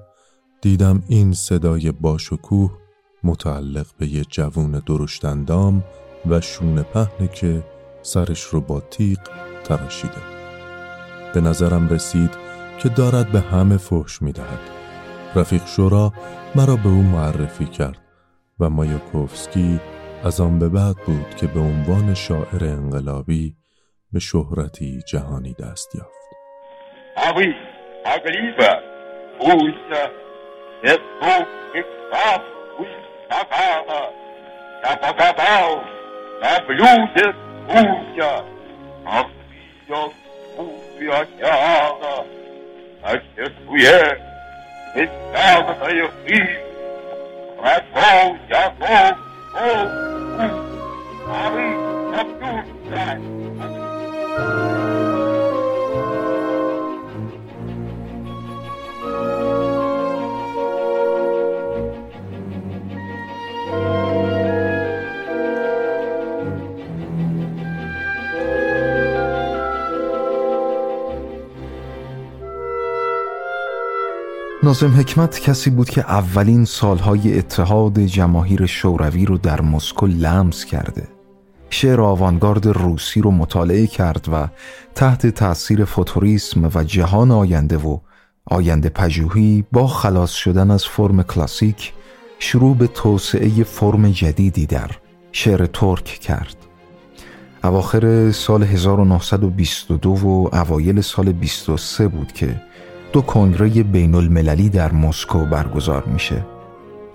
[0.61, 2.79] دیدم این صدای با شکوه
[3.25, 5.85] متعلق به یه جوون درشتندام
[6.31, 7.65] و شونه پهنه که
[8.03, 9.19] سرش رو با تیغ
[9.65, 10.23] تراشیده.
[11.35, 12.31] به نظرم رسید
[12.79, 14.61] که دارد به همه فحش می‌دهد.
[15.35, 16.13] رفیق شورا
[16.55, 17.99] مرا به او معرفی کرد
[18.61, 19.81] و مایاکوفسکی
[20.25, 23.57] از آن به بعد بود که به عنوان شاعر انقلابی
[24.13, 26.31] به شهرتی جهانی دست یافت.
[49.53, 49.89] Oh,
[51.27, 53.21] Abi, that.
[74.63, 81.09] نازم حکمت کسی بود که اولین سالهای اتحاد جماهیر شوروی رو در مسکو لمس کرده.
[81.71, 84.49] شعر آوانگارد روسی رو مطالعه کرد و
[84.95, 87.99] تحت تأثیر فوتوریسم و جهان آینده و
[88.45, 91.93] آینده پژوهی با خلاص شدن از فرم کلاسیک
[92.39, 94.91] شروع به توسعه فرم جدیدی در
[95.33, 96.57] شعر ترک کرد.
[97.65, 102.70] اواخر سال 1922 و اوایل سال 23 بود که
[103.13, 106.47] دو کنگره بین المللی در مسکو برگزار میشه.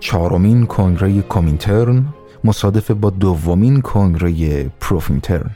[0.00, 2.04] چهارمین کنگره کومینترن
[2.44, 5.50] مصادف با دومین کنگره پروفینترن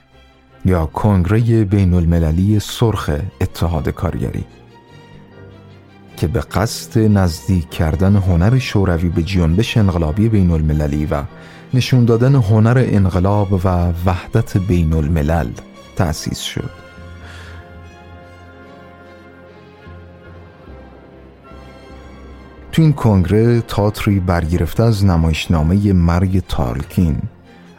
[0.64, 3.10] یا کنگره بین المللی سرخ
[3.40, 4.44] اتحاد کارگری
[6.16, 11.22] که به قصد نزدیک کردن هنر شوروی به جنبش انقلابی بین المللی و
[11.74, 13.68] نشون دادن هنر انقلاب و
[14.06, 15.48] وحدت بین الملل
[15.96, 16.79] تأسیس شد.
[22.72, 27.22] تو این کنگره تاتری برگرفته از نمایشنامه مرگ تارکین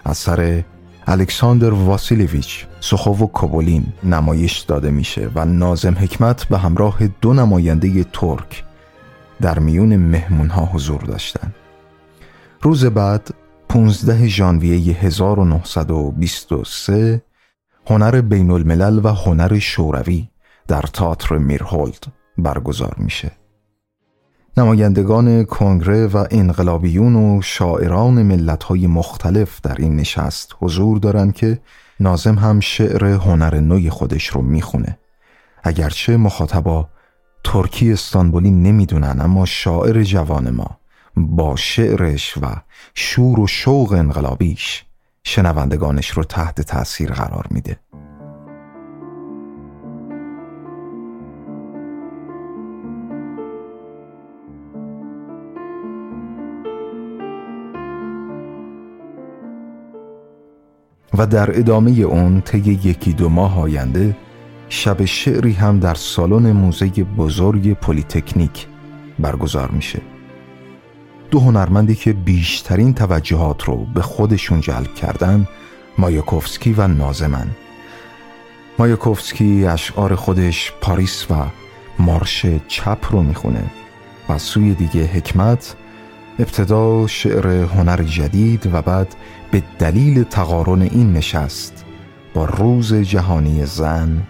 [0.05, 0.63] اثر
[1.07, 8.03] الکساندر واسیلیویچ سخوو و کوبولین نمایش داده میشه و نازم حکمت به همراه دو نماینده
[8.03, 8.63] ترک
[9.41, 11.55] در میون مهمونها حضور داشتند.
[12.61, 13.29] روز بعد
[13.69, 17.21] 15 ژانویه 1923
[17.87, 20.29] هنر بین الملل و هنر شوروی
[20.67, 22.03] در تاتر میرهولد
[22.37, 23.40] برگزار میشه.
[24.57, 31.59] نمایندگان کنگره و انقلابیون و شاعران ملت‌های مختلف در این نشست حضور دارند که
[31.99, 34.97] نازم هم شعر هنر نوی خودش رو می‌خونه.
[35.63, 36.89] اگرچه مخاطبا
[37.43, 40.77] ترکی استانبولی نمی‌دونن اما شاعر جوان ما
[41.15, 42.47] با شعرش و
[42.95, 44.83] شور و شوق انقلابیش
[45.23, 47.79] شنوندگانش رو تحت تاثیر قرار میده.
[61.17, 64.17] و در ادامه اون طی یکی دو ماه آینده
[64.69, 68.67] شب شعری هم در سالن موزه بزرگ پلیتکنیک
[69.19, 70.01] برگزار میشه.
[71.31, 75.47] دو هنرمندی که بیشترین توجهات رو به خودشون جلب کردن
[75.97, 77.47] مایاکوفسکی و نازمن.
[78.79, 81.35] مایاکوفسکی اشعار خودش پاریس و
[81.99, 83.63] مارش چپ رو می‌خونه
[84.29, 85.75] و سوی دیگه حکمت
[86.41, 89.15] ابتدا شعر هنر جدید و بعد
[89.51, 91.85] به دلیل تقارن این نشست
[92.33, 94.21] با روز جهانی زن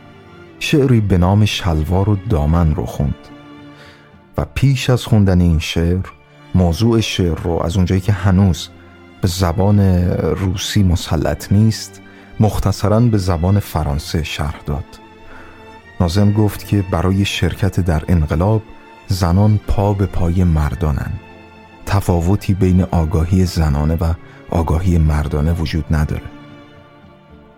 [0.60, 3.16] شعری به نام شلوار و دامن رو خوند.
[4.38, 6.06] و پیش از خوندن این شعر
[6.56, 8.70] موضوع شعر رو از اونجایی که هنوز
[9.22, 9.80] به زبان
[10.18, 12.02] روسی مسلط نیست
[12.40, 14.86] مختصرا به زبان فرانسه شرح داد.
[16.00, 18.62] نازم گفت که برای شرکت در انقلاب
[19.08, 21.20] زنان پا به پای مردانند
[21.92, 24.14] تفاوتی بین آگاهی زنانه و
[24.50, 26.24] آگاهی مردانه وجود نداره.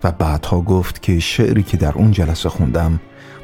[0.04, 3.00] و بعدها گفت که شعری که در اون جلسه خوندم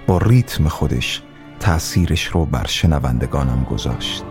[0.08, 1.22] با ریتم خودش
[1.60, 4.24] تأثیرش رو بر شنوندگانم گذاشت.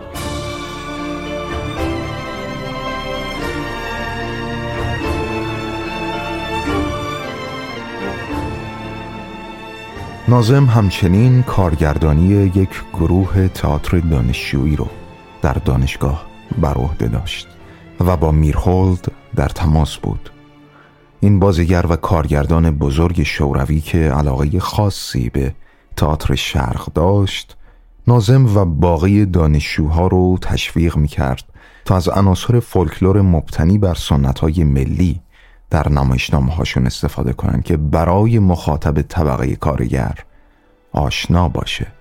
[10.27, 14.87] نازم همچنین کارگردانی یک گروه تئاتر دانشجویی رو
[15.41, 16.28] در دانشگاه
[16.59, 17.47] بر عهده داشت
[17.99, 20.29] و با میرهولد در تماس بود.
[21.19, 25.53] این بازیگر و کارگردان بزرگ شوروی که علاقه خاصی به
[25.95, 27.57] تئاتر شرق داشت
[28.07, 31.43] نازم و باقی دانشجوها رو تشویق می کرد
[31.85, 35.21] تا از عناصر فولکلور مبتنی بر سنت های ملی
[35.69, 40.15] در نمایشنامه هاشون استفاده کنند که برای مخاطب طبقه کارگر
[40.91, 41.98] آشنا باشه.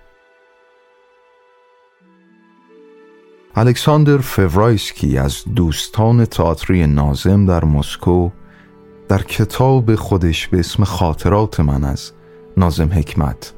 [3.58, 8.30] الکساندر فورایسکی از دوستان تئاتری ناظم در مسکو
[9.08, 12.12] در کتاب خودش به اسم خاطرات من از
[12.56, 13.52] ناظم حکمت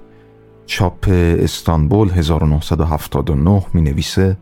[0.67, 1.07] چاپ
[1.39, 4.37] استانبول 1979 می نویسه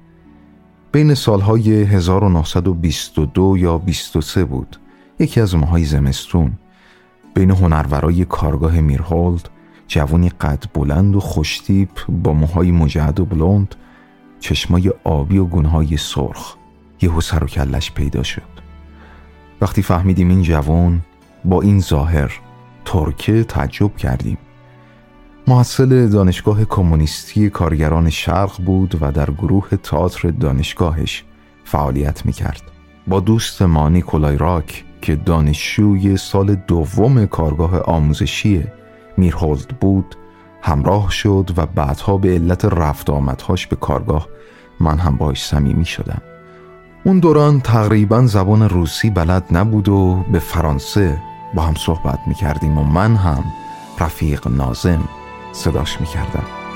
[0.93, 4.77] بین سالهای 1922 یا 23 بود.
[5.19, 6.53] یکی از ماهای زمستون.
[7.35, 9.49] بین هنرورای کارگاه میرهولد
[9.89, 13.75] جوانی قد بلند و خوشتیپ با موهای مجعد و بلوند
[14.41, 16.55] چشمای آبی و گونهای سرخ.
[17.03, 18.43] یه سر و کلش پیدا شد.
[19.61, 21.03] وقتی فهمیدیم این جوان
[21.45, 22.41] با این ظاهر
[22.85, 24.39] ترکه تعجب کردیم.
[25.47, 31.25] محصل دانشگاه کمونیستی کارگران شرق بود و در گروه تئاتر دانشگاهش
[31.65, 32.63] فعالیت می‌کرد.
[33.07, 34.05] با دوست مانی
[34.39, 38.65] راک که دانشجوی سال دوم کارگاه آموزشی
[39.17, 40.17] میرهولد بود
[40.63, 44.29] همراه شد و بعدها به علت رفت آمدهاش به کارگاه
[44.81, 46.23] من هم باش صمیمی شدم.
[47.05, 51.19] اون دوران تقریبا زبان روسی بلد نبود و به فرانسه
[51.55, 53.45] با هم صحبت می کردیم و من هم
[54.01, 55.09] رفیق نازم
[55.53, 56.68] صداش می کردم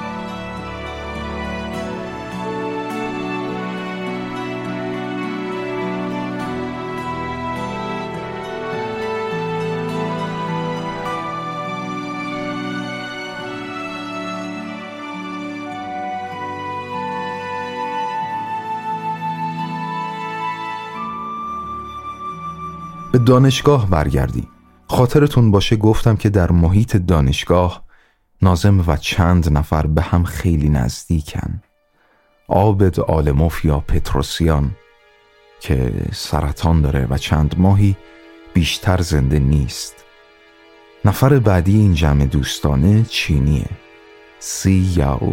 [23.27, 24.49] دانشگاه برگردی.
[24.87, 27.85] خاطرتون باشه گفتم که در محیط دانشگاه
[28.43, 31.63] نازم و چند نفر به هم خیلی نزدیکن.
[32.49, 34.71] آبد آلموف یا پتروسیان
[35.61, 37.97] که سرطان داره و چند ماهی
[38.55, 40.05] بیشتر زنده نیست.
[41.05, 43.71] نفر بعدی این جمع دوستانه چینیه.
[44.39, 45.33] سی یاو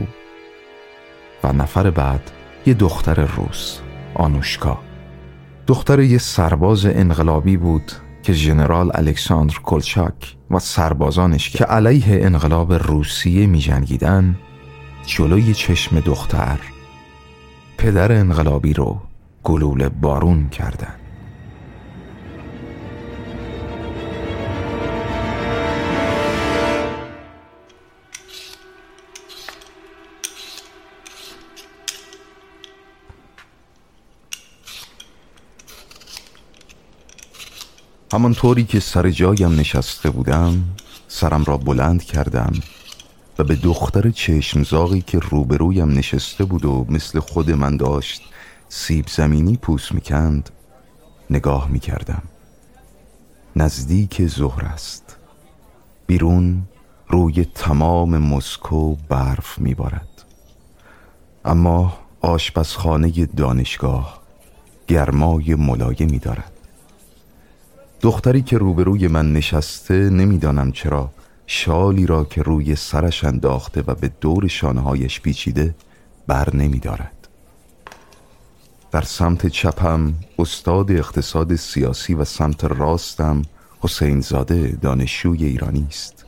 [1.44, 2.32] و نفر بعد
[2.66, 3.80] یه دختر روس
[4.16, 4.89] آنوشکا.
[5.70, 7.92] دختر یه سرباز انقلابی بود
[8.24, 14.36] که ژنرال الکساندر کلچاک و سربازانش که علیه انقلاب روسیه می جنگیدن
[15.06, 16.60] جلوی چشم دختر
[17.78, 19.02] پدر انقلابی رو
[19.44, 20.96] گلوله بارون کردن.
[38.14, 40.64] همانطوری که سر جایم نشسته بودم
[41.08, 42.54] سرم را بلند کردم
[43.40, 48.22] و به دختر چشمزاقی که روبرویم نشسته بود و مثل خود من داشت
[48.70, 50.50] سیب زمینی پوست می‌کند
[51.30, 52.24] نگاه می‌کردم.
[53.56, 55.18] نزدیک ظهر است.
[56.08, 56.62] بیرون
[57.08, 60.26] روی تمام مسکو برف میبارد.
[61.46, 64.22] اما آشپزخانه دانشگاه
[64.88, 66.59] گرمای ملایمی دارد.
[68.02, 71.12] دختری که روبروی من نشسته نمی‌دانم چرا
[71.48, 75.76] شالی را که روی سرش انداخته و به دور شانههایش پیچیده
[76.28, 77.28] بر نمی دارد.
[78.92, 83.42] در سمت چپم استاد اقتصاد سیاسی و سمت راستم
[83.80, 86.26] حسین زاده دانشجوی ایرانی است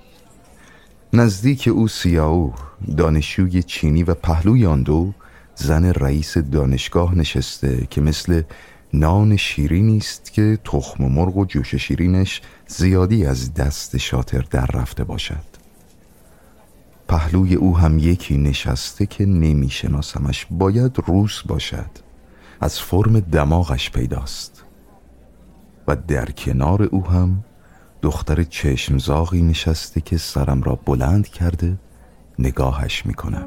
[1.14, 2.54] نزدیک او سیاو
[2.98, 5.14] دانشجوی چینی و پهلوی آن دو
[5.56, 8.42] زن رئیس دانشگاه نشسته که مثل
[8.94, 15.04] نان شیرینی است که تخم مرغ و جوش شیرینش زیادی از دست شاطر در رفته
[15.04, 15.52] باشد.
[17.08, 20.48] پهلوی او هم یکی نشسته که نمیشناسمش.
[20.52, 21.90] باید روس باشد.
[22.62, 24.64] از فرم دماغش پیداست.
[25.88, 27.44] و در کنار او هم
[28.02, 31.78] دختر چشمزاغی نشسته که سرم را بلند کرده
[32.40, 33.46] نگاهش می‌کنم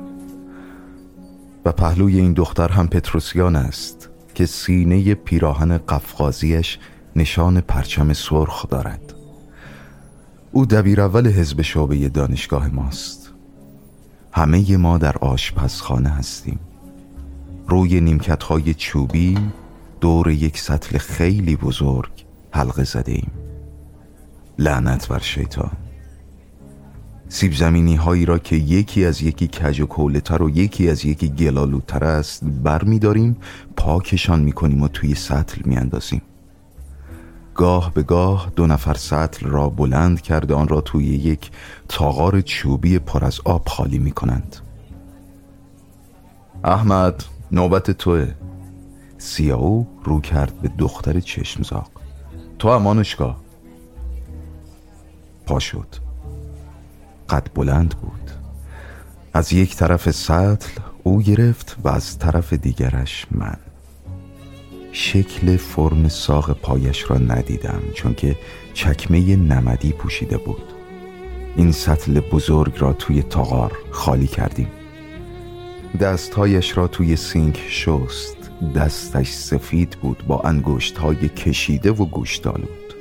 [1.64, 4.10] و پهلوی این دختر هم پتروسیان است.
[4.34, 6.78] که سینه پیراهن قفقازیش
[7.16, 9.14] نشان پرچم سرخ دارد.
[10.52, 13.32] او دبیر اول حزب شعبه دانشگاه ماست.
[14.32, 16.58] همه ما در آشپزخانه هستیم.
[17.68, 19.38] روی نیمکت های چوبی
[20.00, 23.30] دور یک سطل خیلی بزرگ حلقه زده ایم
[24.58, 25.83] لعنت بر شیطان.
[27.34, 31.28] سیب زمینی هایی را که یکی از یکی کج و کولتر و یکی از یکی
[31.28, 33.36] گلالوتر است بر می داریم
[33.76, 36.22] پاکشان می کنیم و توی سطل می اندازیم
[37.54, 41.50] گاه به گاه دو نفر سطل را بلند کرده آن را توی یک
[41.88, 44.56] تاغار چوبی پر از آب خالی می کنند
[46.64, 48.34] احمد نوبت توه.
[49.18, 51.90] سیاو رو کرد به دختر چشمزاق.
[52.58, 53.40] تو امانشگاه
[55.46, 56.03] پا شد.
[57.34, 58.30] قد بلند بود.
[59.32, 60.68] از یک طرف سطل
[61.02, 63.56] او گرفت و از طرف دیگرش من.
[64.92, 68.36] شکل فرم ساق پایش را ندیدم چون که
[68.74, 70.62] چکمه نمدی پوشیده بود.
[71.56, 74.68] این سطل بزرگ را توی تاغار خالی کردیم.
[76.00, 78.36] دستهایش را توی سینک شست.
[78.74, 82.94] دستش سفید بود با انگشت های کشیده و گوشتالود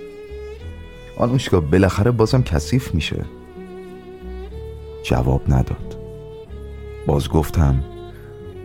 [1.17, 3.25] آنوشکا بالاخره بازم کثیف میشه.
[5.03, 5.97] جواب نداد
[7.07, 7.83] باز گفتم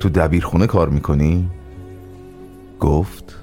[0.01, 1.51] تو دبیرخونه کار می‌کنی؟
[2.81, 3.37] گفت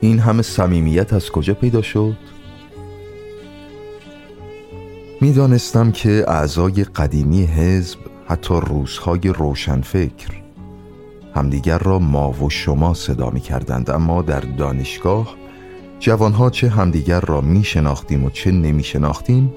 [0.00, 2.16] این همه صمیمیت از کجا پیدا شد؟
[5.20, 10.42] می‌دانستم که اعضای قدیمی حزب حتی روزهای روشنفکر
[11.34, 15.34] همدیگر را ما و شما صدا می کردند اما در دانشگاه
[15.98, 19.52] جوانها چه همدیگر را می شناختیم و چه نمی شناختیم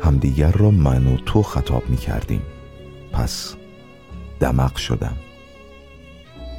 [0.00, 2.42] همدیگر را من و تو خطاب می کردیم
[3.12, 3.54] پس
[4.40, 5.16] دمق شدم.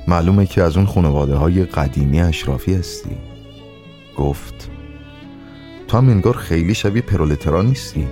[0.08, 3.18] معلومه که از اون خانواده های قدیمی اشرافی هستی.
[4.18, 4.70] گفت
[5.88, 8.08] تو هم خیلی شبیه پرولترا نیستی.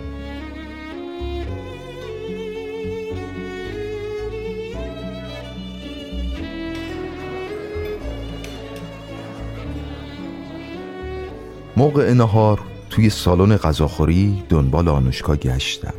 [11.78, 15.94] موقع نهار توی سالن غذاخوری دنبال آنوشکا گشتم.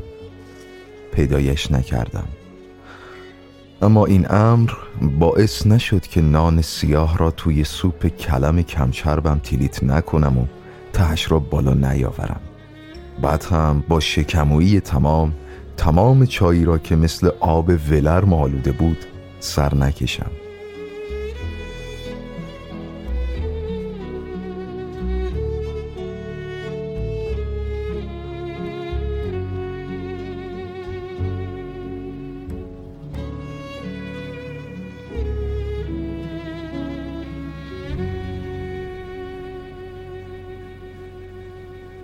[1.13, 2.29] پیدایش نکردم.
[3.83, 4.71] اما این امر
[5.19, 10.47] باعث نشد که نان سیاه را توی سوپ کلم کمچربم تیلیت نکنم و
[10.93, 12.41] تهش را بالا نیاورم.
[13.23, 15.33] بعد هم با شکمویی تمام
[15.77, 18.99] تمام چایی را که مثل آب ولر آلوده بود
[19.41, 20.31] سر نکشم.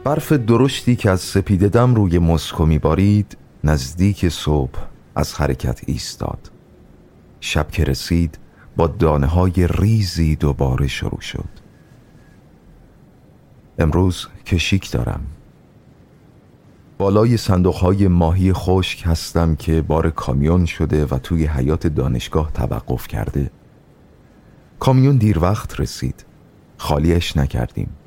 [0.05, 4.79] برف درشتی که از سپیده دم روی مسکو میبارید نزدیک صبح
[5.15, 6.51] از حرکت ایستاد.
[7.41, 8.39] شب که رسید
[8.77, 11.49] با دانه های ریزی دوباره شروع شد.
[13.79, 15.21] امروز کشیک دارم.
[16.99, 23.09] بالای صندوق های ماهی خشک هستم که بار کامیون شده و توی حیات دانشگاه توقف
[23.09, 23.51] کرده.
[24.79, 26.25] کامیون دیر وقت رسید.
[26.77, 28.00] خالیش نکردیم.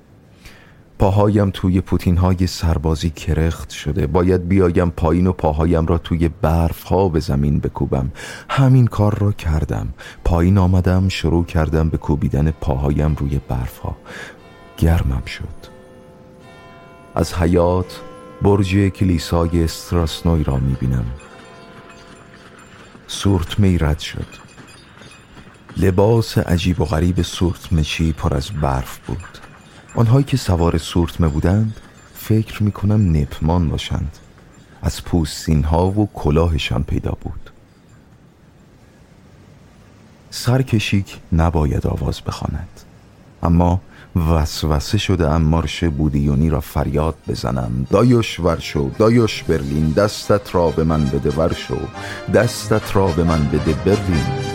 [1.00, 4.08] پاهایم توی پوتین های سربازی کرخت شده.
[4.08, 8.12] باید بیایم پایین و پاهایم را توی برف ها به زمین بکوبم.
[8.50, 9.94] همین کار را کردم.
[10.26, 13.98] پایین آمدم شروع کردم به کوبیدن پاهایم روی برف ها
[14.78, 15.74] گرمم شد.
[17.16, 18.02] از حیات
[18.42, 21.06] برج کلیسای استراسنوی را می‌بینم.
[23.08, 24.28] سورتمه رد شد.
[25.78, 29.43] لباس عجیب و غریب سورتمچی پر از برف بود.
[29.96, 31.78] آنهایی که سوار سورتمه بودند
[32.16, 34.18] فکر می‌کنم نپمان باشند.
[34.82, 37.50] از پوستین ها و کلاهشان پیدا بود.
[40.30, 42.70] سرکشیک نباید آواز بخواند.
[43.44, 43.82] اما
[44.16, 47.88] وسوسه شده ام مارش بودیونی را فریاد بزنم.
[47.90, 51.78] دایوش ورشو دایوش برلین دستت را به من بده ورشو
[52.34, 54.53] دستت را به من بده برلین.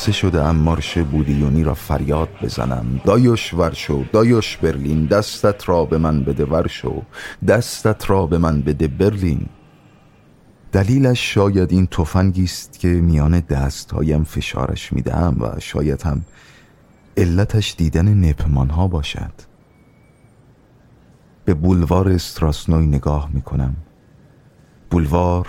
[0.00, 3.00] وسوسه شده ام مارش بودیونی را فریاد بزنم.
[3.04, 7.02] دایوش ورشو دایوش برلین دستت را به من بده ورشو
[7.48, 9.46] دستت را به من بده برلین.
[10.72, 16.22] دلیلش شاید این تفنگی است که میان دستهایم فشارش می‌دهم و شاید هم
[17.16, 19.32] علتش دیدن نپمان ها باشد.
[21.44, 23.76] به بولوار استراسنوی نگاه می‌کنم.
[24.90, 25.46] بولوار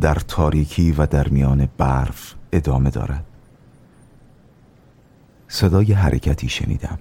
[0.00, 3.27] در تاریکی و در میان برف ادامه دارد.
[5.58, 6.98] صدای حرکتی شنیدم.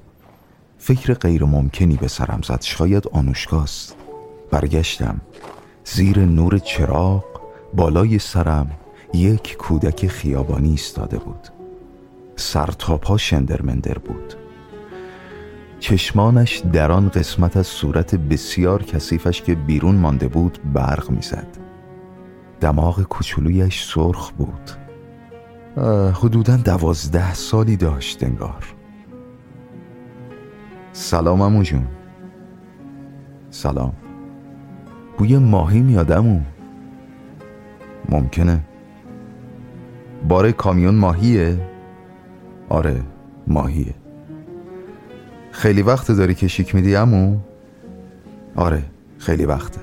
[0.77, 2.61] فکر غیر ممکنی به سرم زد.
[2.61, 3.95] شاید آنوشکاست
[4.51, 5.21] برگشتم.
[5.83, 7.23] زیر نور چراغ
[7.73, 8.71] بالای سرم
[9.13, 11.47] یک کودک خیابانی ایستاده بود.
[12.35, 14.33] سر تا پا شندرمندر بود.
[15.79, 21.47] چشمانش در آن قسمت از صورت بسیار کثیفش که بیرون مانده بود برق می‌زد.
[22.61, 24.86] دماغ کوچولویش سرخ بود.
[26.13, 28.75] حدودا دوازده سالی داشت انگار.
[30.93, 31.87] سلام امو جون.
[33.49, 33.93] سلام.
[35.17, 36.41] بوی ماهی میادمو.
[38.09, 38.59] ممکنه.
[40.27, 41.69] بار کامیون ماهیه؟
[42.69, 43.03] آره
[43.47, 43.95] ماهیه.
[45.51, 47.37] خیلی وقت داری کشیک میدی امو؟
[48.55, 48.83] آره
[49.17, 49.81] خیلی وقته.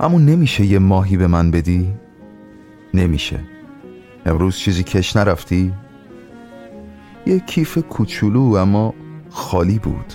[0.00, 1.94] امو نمیشه یه ماهی به من بدی؟
[2.94, 3.57] نمیشه.
[4.28, 5.72] امروز چیزی کش نرفتی؟
[7.26, 8.94] یه کیف کوچولو اما
[9.30, 10.12] خالی بود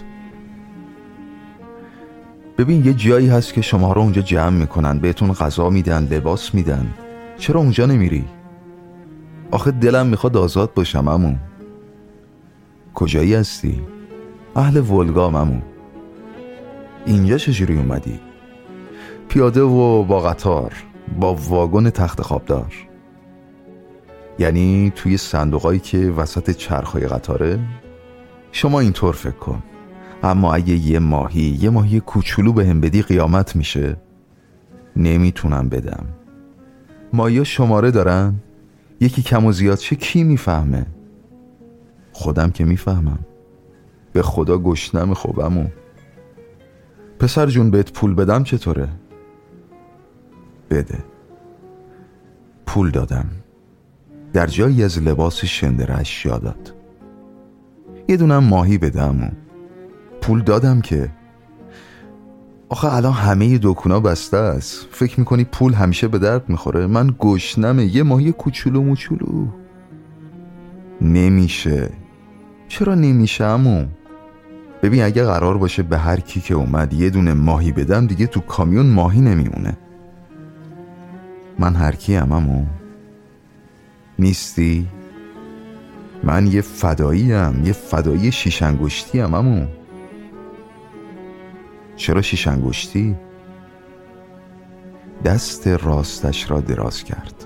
[2.58, 6.94] ببین یه جایی هست که شما رو اونجا جمع می‌کنن بهتون غذا میدن لباس میدن
[7.38, 8.26] چرا اونجا نمیری؟
[9.52, 11.36] آخه دلم می‌خواد آزاد باشم امو
[12.94, 13.82] کجایی هستی؟
[14.56, 15.62] اهل ولگا امو
[17.06, 18.20] اینجا چجوری اومدی؟
[19.30, 20.74] پیاده و با قطار
[21.20, 22.93] با واگن تخت خوابدار
[24.40, 27.60] یعنی توی صندوقایی که وسط چرخهای قطاره؟
[28.52, 29.64] شما اینطور فکر کن.
[30.24, 33.98] اما اگه یه ماهی یه ماهی کوچولو به هم بدی قیامت میشه.
[34.96, 36.06] نمی‌تونم بدم.
[37.14, 38.36] ماهی شماره دارن؟
[39.00, 40.86] یکی کم و زیاد چه کی می‌فهمه؟
[42.12, 43.20] خودم که می‌فهمم.
[44.14, 45.68] به خدا گشنم خوبمو.
[47.20, 48.90] پسر جون بهت پول بدم چطوره؟
[50.70, 50.98] بده.
[52.66, 53.26] پول دادم.
[54.34, 56.74] در جایی از لباس شندره اشیا داد.
[58.08, 59.32] یه دونم ماهی بدم
[60.22, 61.10] پول دادم که
[62.70, 64.88] آخه الان همه دکونا بسته است.
[64.92, 67.86] فکر می‌کنی پول همیشه به درد می‌خوره؟ من گشنمه.
[67.86, 69.48] یه ماهی کوچولو موچولو.
[71.02, 71.90] نمیشه.
[72.68, 73.86] چرا نمیشه امو
[74.84, 78.40] ببین اگه قرار باشه به هر کی که اومد یه دونه ماهی بدم دیگه تو
[78.40, 79.78] کامیون ماهی نمیمونه.
[81.60, 82.66] من هر کی امو
[84.20, 84.88] نیستی
[86.24, 89.68] من یه فدایی ام یه فدایی شیشنگشتی ام امو
[91.96, 93.16] چرا شیشنگشتی؟
[95.26, 97.46] دست راستش را دراز کرد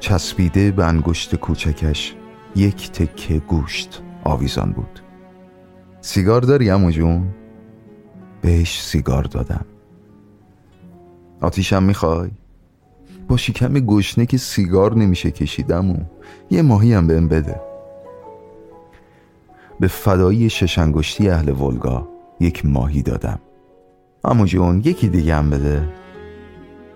[0.00, 2.14] چسبیده به انگشت کوچکش
[2.56, 5.00] یک تکه گوشت آویزان بود
[6.00, 7.34] سیگار داری امو جون؟
[8.42, 9.66] بهش سیگار دادم
[11.40, 12.30] آتیشم می‌خوای؟
[13.28, 15.96] با شکم گشنه که سیگار نمیشه کشیدم و
[16.50, 17.60] یه ماهی هم بهم بده.
[19.80, 22.08] به فدایی ششنگشتی اهل ولگا
[22.40, 23.38] یک ماهی دادم.
[24.24, 25.88] اما جون یکی دیگه هم بده.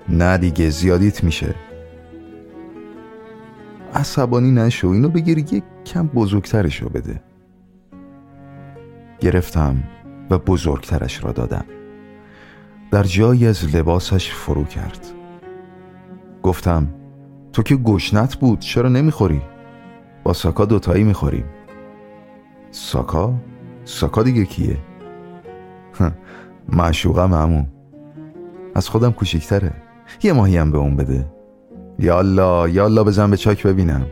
[0.09, 1.55] نه دیگه زیادیت میشه.
[3.95, 7.23] عصبانی نشو اینو بگیر یک کم بزرگترشو بده.
[9.21, 9.83] گرفتم
[10.31, 11.65] و بزرگترش را دادم.
[12.91, 15.22] در جایی از لباسش فرو کرد.
[16.43, 16.89] گفتم
[17.53, 19.43] تو که گشنت بود چرا نمی‌خوری؟
[20.25, 21.45] با ساکا دوتایی می‌خوریم
[22.71, 23.35] ساکا؟
[23.85, 24.79] ساکا دیگه کیه؟
[26.69, 27.67] معشوقم همون
[28.75, 29.73] از خودم کوچیکتره
[30.23, 31.27] یه ماهی هم به اون بده
[31.99, 34.07] یالا یالا بزن به چاک ببینم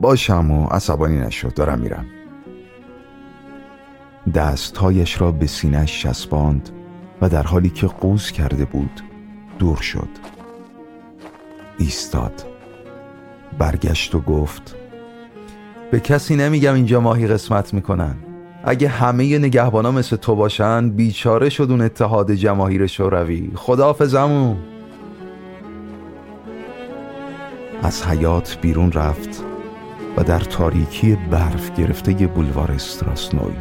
[0.00, 2.06] باشم و عصبانی نشد دارم میرم
[4.34, 6.70] دستهایش را به سینهش چسباند
[7.20, 9.00] و در حالی که قوز کرده بود
[9.58, 10.08] دور شد.
[11.78, 12.44] ایستاد.
[13.58, 14.76] برگشت و گفت
[15.90, 18.14] به کسی نمیگم اینجا ماهی قسمت می‌کنن.
[18.64, 23.50] اگه همه نگهبانا مثل تو باشن بیچاره شد اون اتحاد جماهیر شوروی.
[23.54, 24.56] خداحافظمون.
[27.82, 29.44] از حیات بیرون رفت
[30.16, 33.54] و در تاریکی برف گرفته بولوار استراسنوی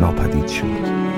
[0.00, 1.17] ناپدید شد.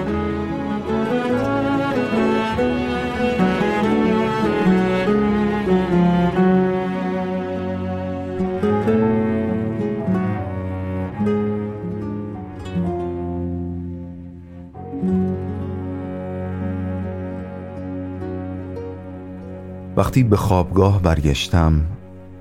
[20.11, 21.87] وقتی به خوابگاه برگشتم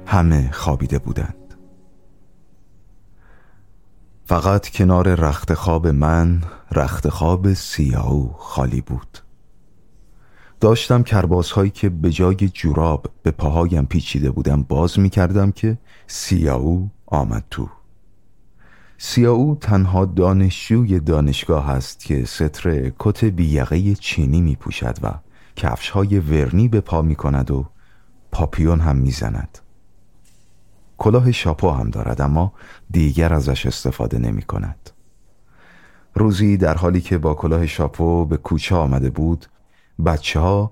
[0.06, 1.54] همه خوابیده بودند.
[4.26, 6.42] فقط کنار رخت خواب من
[6.72, 9.18] رخت خواب سیاهو خالی بود.
[10.60, 16.88] داشتم کرباسهایی که به جای جوراب به پاهایم پیچیده بودم باز می کردم که سیاهو
[17.06, 17.70] آمد تو.
[18.98, 25.29] سیاهو تنها دانشجوی دانشگاه است که ستر کت بیقه چینی می پوشد و
[25.60, 27.66] کفش های ورنی به پا می کند و
[28.32, 29.60] پاپیون هم می زند.
[30.98, 32.54] کلاه شاپو هم دارد اما
[32.92, 34.90] دیگر ازش استفاده نمی کند.
[36.16, 39.46] روزی در حالی که با کلاه شاپو به کوچه آمده بود
[40.06, 40.72] بچه ها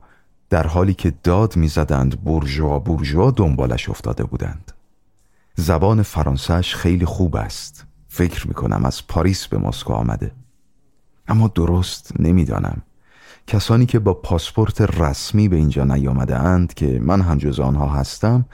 [0.50, 4.72] در حالی که داد می‌زدند بورژوا بورژوا دنبالش افتاده بودند
[5.56, 10.32] زبان فرانسهش خیلی خوب است فکر می کنم از پاریس به مسکو آمده
[11.28, 12.82] اما درست نمی‌دانم
[13.48, 18.46] کسانی که با پاسپورت رسمی به اینجا نیامده اند که من هم جز آنها هستم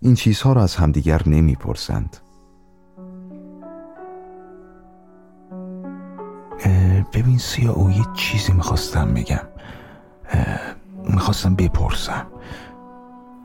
[0.00, 2.16] این چیزها را از همدیگر نمی‌پرسند.
[7.12, 9.46] ببین سیا او یه چیزی می‌خواستم بگم.
[11.10, 12.26] می‌خواستم بپرسم.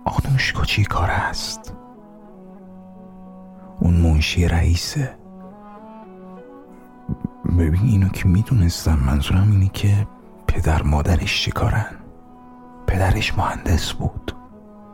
[0.05, 1.73] آنوشکا چی کار است؟
[3.79, 5.17] اون منشی رئیسه.
[7.57, 10.07] ببین اینو که می‌دونستم منظورم اینه که
[10.49, 11.95] پدر مادرش چیکارن
[12.87, 14.31] پدرش مهندس بود.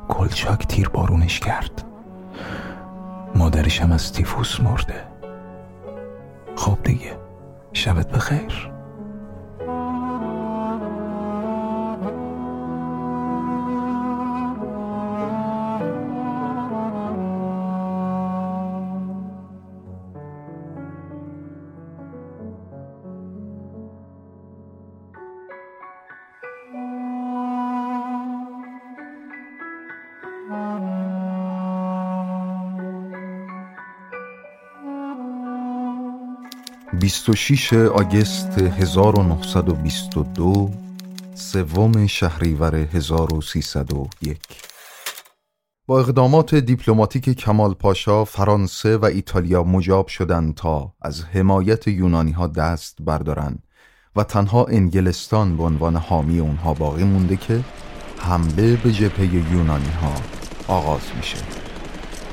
[0.08, 1.84] کلچاک تیر بارونش کرد.
[3.36, 5.08] مادرش هم از تیفوس مرده.
[6.56, 7.18] خب دیگه
[7.74, 8.75] شبت بخیر.
[37.06, 40.72] بیست و شیش آگست 1922
[41.36, 44.38] سوم شهریور 1301
[45.88, 52.48] با اقدامات دیپلماتیک کمال پاشا فرانسه و ایتالیا مجاب شدند تا از حمایت یونانی ها
[52.48, 53.64] دست بردارند
[54.16, 57.62] و تنها انگلستان به عنوان حامی اونها باقی مونده که
[58.18, 60.14] حمله به جبهه یونانی ها
[60.68, 61.38] آغاز میشه.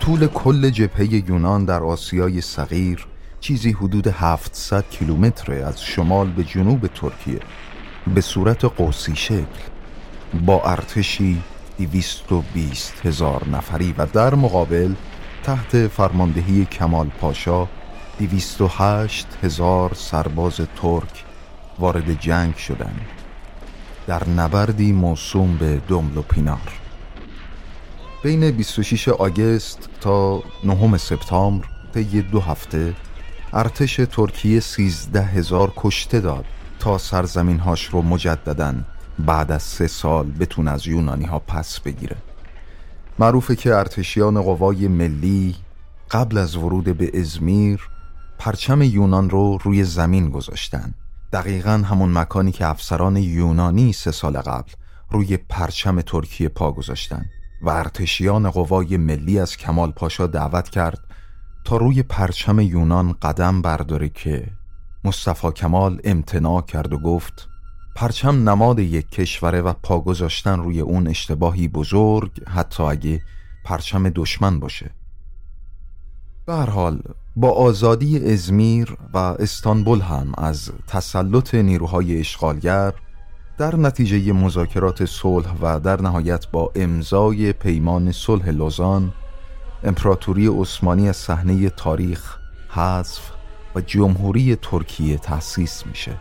[0.01, 3.07] طول کل جبهه یونان در آسیای صغیر
[3.43, 7.41] چیزی حدود 700 کیلومتر از شمال به جنوب ترکیه
[8.15, 9.63] به صورت قوسی شکل
[10.47, 11.43] با ارتشی
[11.79, 14.95] 220 هزار نفری و در مقابل
[15.43, 17.69] تحت فرماندهی کمال پاشا
[18.19, 21.25] 208 هزار سرباز ترک
[21.79, 23.07] وارد جنگ شدند.
[24.07, 26.73] در نبردی موسوم به دمل و پینار.
[28.23, 32.95] بین 26 آگست تا 9 سپتامبر طی دو هفته
[33.55, 36.45] ارتش ترکیه 13 هزار کشته داد
[36.79, 38.75] تا سرزمین هاش رو مجددا
[39.19, 42.17] بعد از سه سال بتون از یونانی ها پس بگیره.
[43.19, 45.55] معروفه که ارتشیان قوای ملی
[46.11, 47.89] قبل از ورود به ازمیر
[48.39, 50.95] پرچم یونان رو روی زمین گذاشتن.
[51.33, 54.71] دقیقا همون مکانی که افسران یونانی سه سال قبل
[55.11, 57.25] روی پرچم ترکیه پا گذاشتن
[57.63, 60.99] و ارتشیان قوای ملی از کمال پاشا دعوت کرد
[61.65, 64.47] تا روی پرچم یونان قدم برداره که
[65.05, 67.49] مصطفی کمال امتناع کرد و گفت
[67.97, 73.23] پرچم نماد یک کشوره و پا گذاشتن روی اون اشتباهی بزرگ حتی اگه
[73.65, 74.91] پرچم دشمن باشه.
[76.47, 77.03] به حال
[77.37, 82.93] با آزادی ازمیر و استانبول هم از تسلط نیروهای اشغالگر
[83.59, 89.13] در نتیجه مذاکرات صلح و در نهایت با امضای پیمان صلح لوزان
[89.85, 92.37] امپراتوری عثمانی از صحنه تاریخ
[92.69, 93.31] حذف
[93.75, 96.13] و جمهوری ترکیه تأسیس میشه.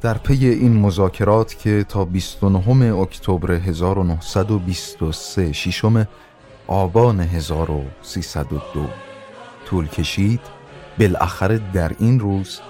[0.00, 6.06] در پی این مذاکرات که تا 29 اکتبر 1923 ششم
[6.66, 8.86] آبان 1302
[9.66, 10.40] طول کشید
[10.98, 12.60] بالاخره در این روز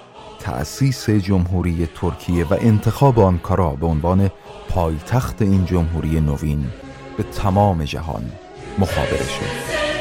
[0.40, 4.30] تأسیس جمهوری ترکیه و انتخاب آنکارا به عنوان
[4.68, 6.66] پایتخت این جمهوری نوین
[7.16, 8.32] به تمام جهان
[8.78, 9.99] مخابره شد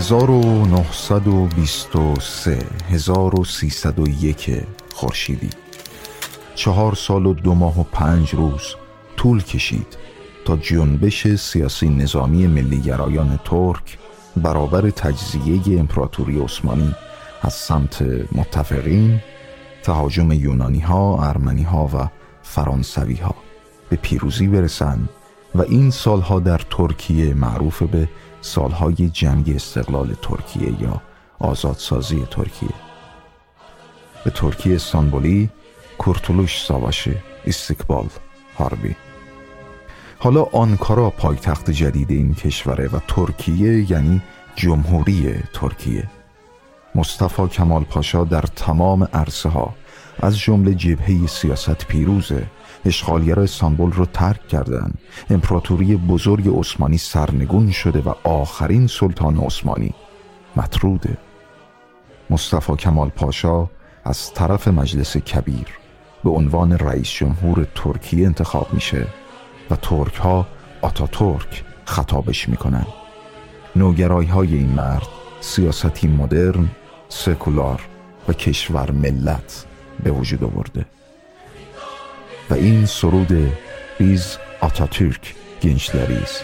[0.00, 2.58] 1923
[2.90, 4.62] 1301
[4.94, 5.50] خورشیدی.
[6.54, 8.62] چهار سال و دو ماه و پنج روز
[9.16, 9.98] طول کشید
[10.44, 13.98] تا جنبش سیاسی نظامی ملیگرایان ترک
[14.36, 16.94] برابر تجزیه امپراتوری عثمانی
[17.42, 19.20] از سمت متفقین
[19.82, 22.08] تهاجم یونانی ها، ارمنی ها و
[22.42, 23.34] فرانسوی ها
[23.90, 25.08] به پیروزی برسند
[25.54, 28.08] و این سالها در ترکیه معروف به
[28.40, 31.02] سالهای جنگ استقلال ترکیه یا
[31.38, 32.70] آزادسازی ترکیه.
[34.24, 35.50] به ترکیه استانبولی
[35.98, 37.08] کرتولوش ساواش
[37.46, 38.08] استقبال
[38.58, 38.96] هاربی
[40.18, 44.22] حالا آنکارا پایتخت جدید این کشوره و ترکیه یعنی
[44.56, 46.08] جمهوری ترکیه.
[46.94, 49.74] مصطفی کمال پاشا در تمام عرصه ها
[50.22, 52.46] از جمله جبهه سیاست پیروزه
[52.84, 54.98] اشغالگرا استانبول رو ترک کردند
[55.30, 59.94] امپراتوری بزرگ عثمانی سرنگون شده و آخرین سلطان عثمانی.
[60.56, 61.18] مطروده.
[62.30, 63.66] مصطفی کمال پاشا
[64.04, 65.66] از طرف مجلس کبیر
[66.24, 69.06] به عنوان رئیس جمهور ترکیه انتخاب میشه
[69.70, 70.46] و ترک ها
[70.82, 72.86] آتا ترک خطابش می‌کنن.
[73.76, 75.08] نوگرای های این مرد
[75.40, 76.68] سیاستی مدرن
[77.08, 77.80] سکولار
[78.28, 79.66] و کشور ملت
[80.02, 80.86] به وجود آورده.
[82.50, 83.52] و این سرود
[83.98, 86.40] بیز آتاتورک گنچلریز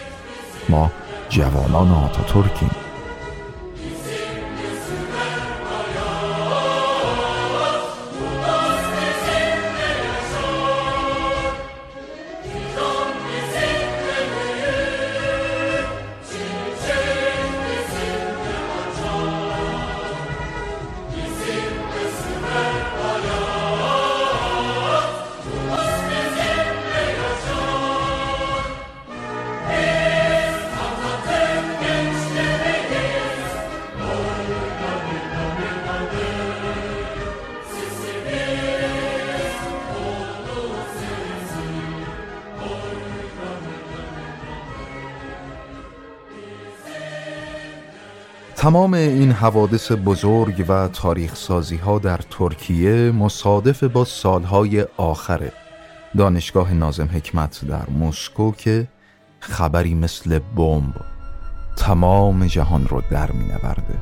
[0.69, 0.91] ما
[1.29, 2.86] جوانان آتاتورکیم.
[48.77, 55.51] تمام این حوادث بزرگ و تاریخ سازی ها در ترکیه مصادف با سالهای آخر
[56.17, 58.87] دانشگاه نازم حکمت در مسکو که
[59.39, 60.93] خبری مثل بمب
[61.77, 63.97] تمام جهان رو در می نورده.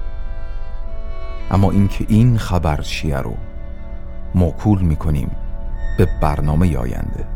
[1.51, 3.37] اما اینکه این خبر چیه رو
[4.35, 5.31] موکول می کنیم
[5.97, 7.34] به برنامه آینده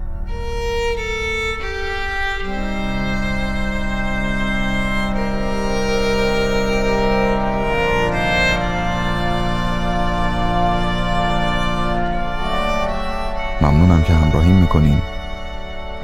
[13.72, 15.02] ممنونم که همراهی می‌کنین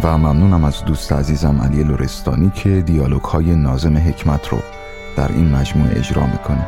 [0.03, 4.57] و ممنونم از دوست عزیزم علی لورستانی که دیالوگ های نازم حکمت رو
[5.18, 6.68] در این مجموعه اجرا می‌کنه.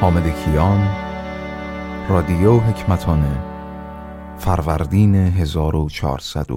[0.00, 0.88] حامد کیان
[2.08, 3.38] رادیو حکمتانه
[4.38, 6.50] فروردین 1400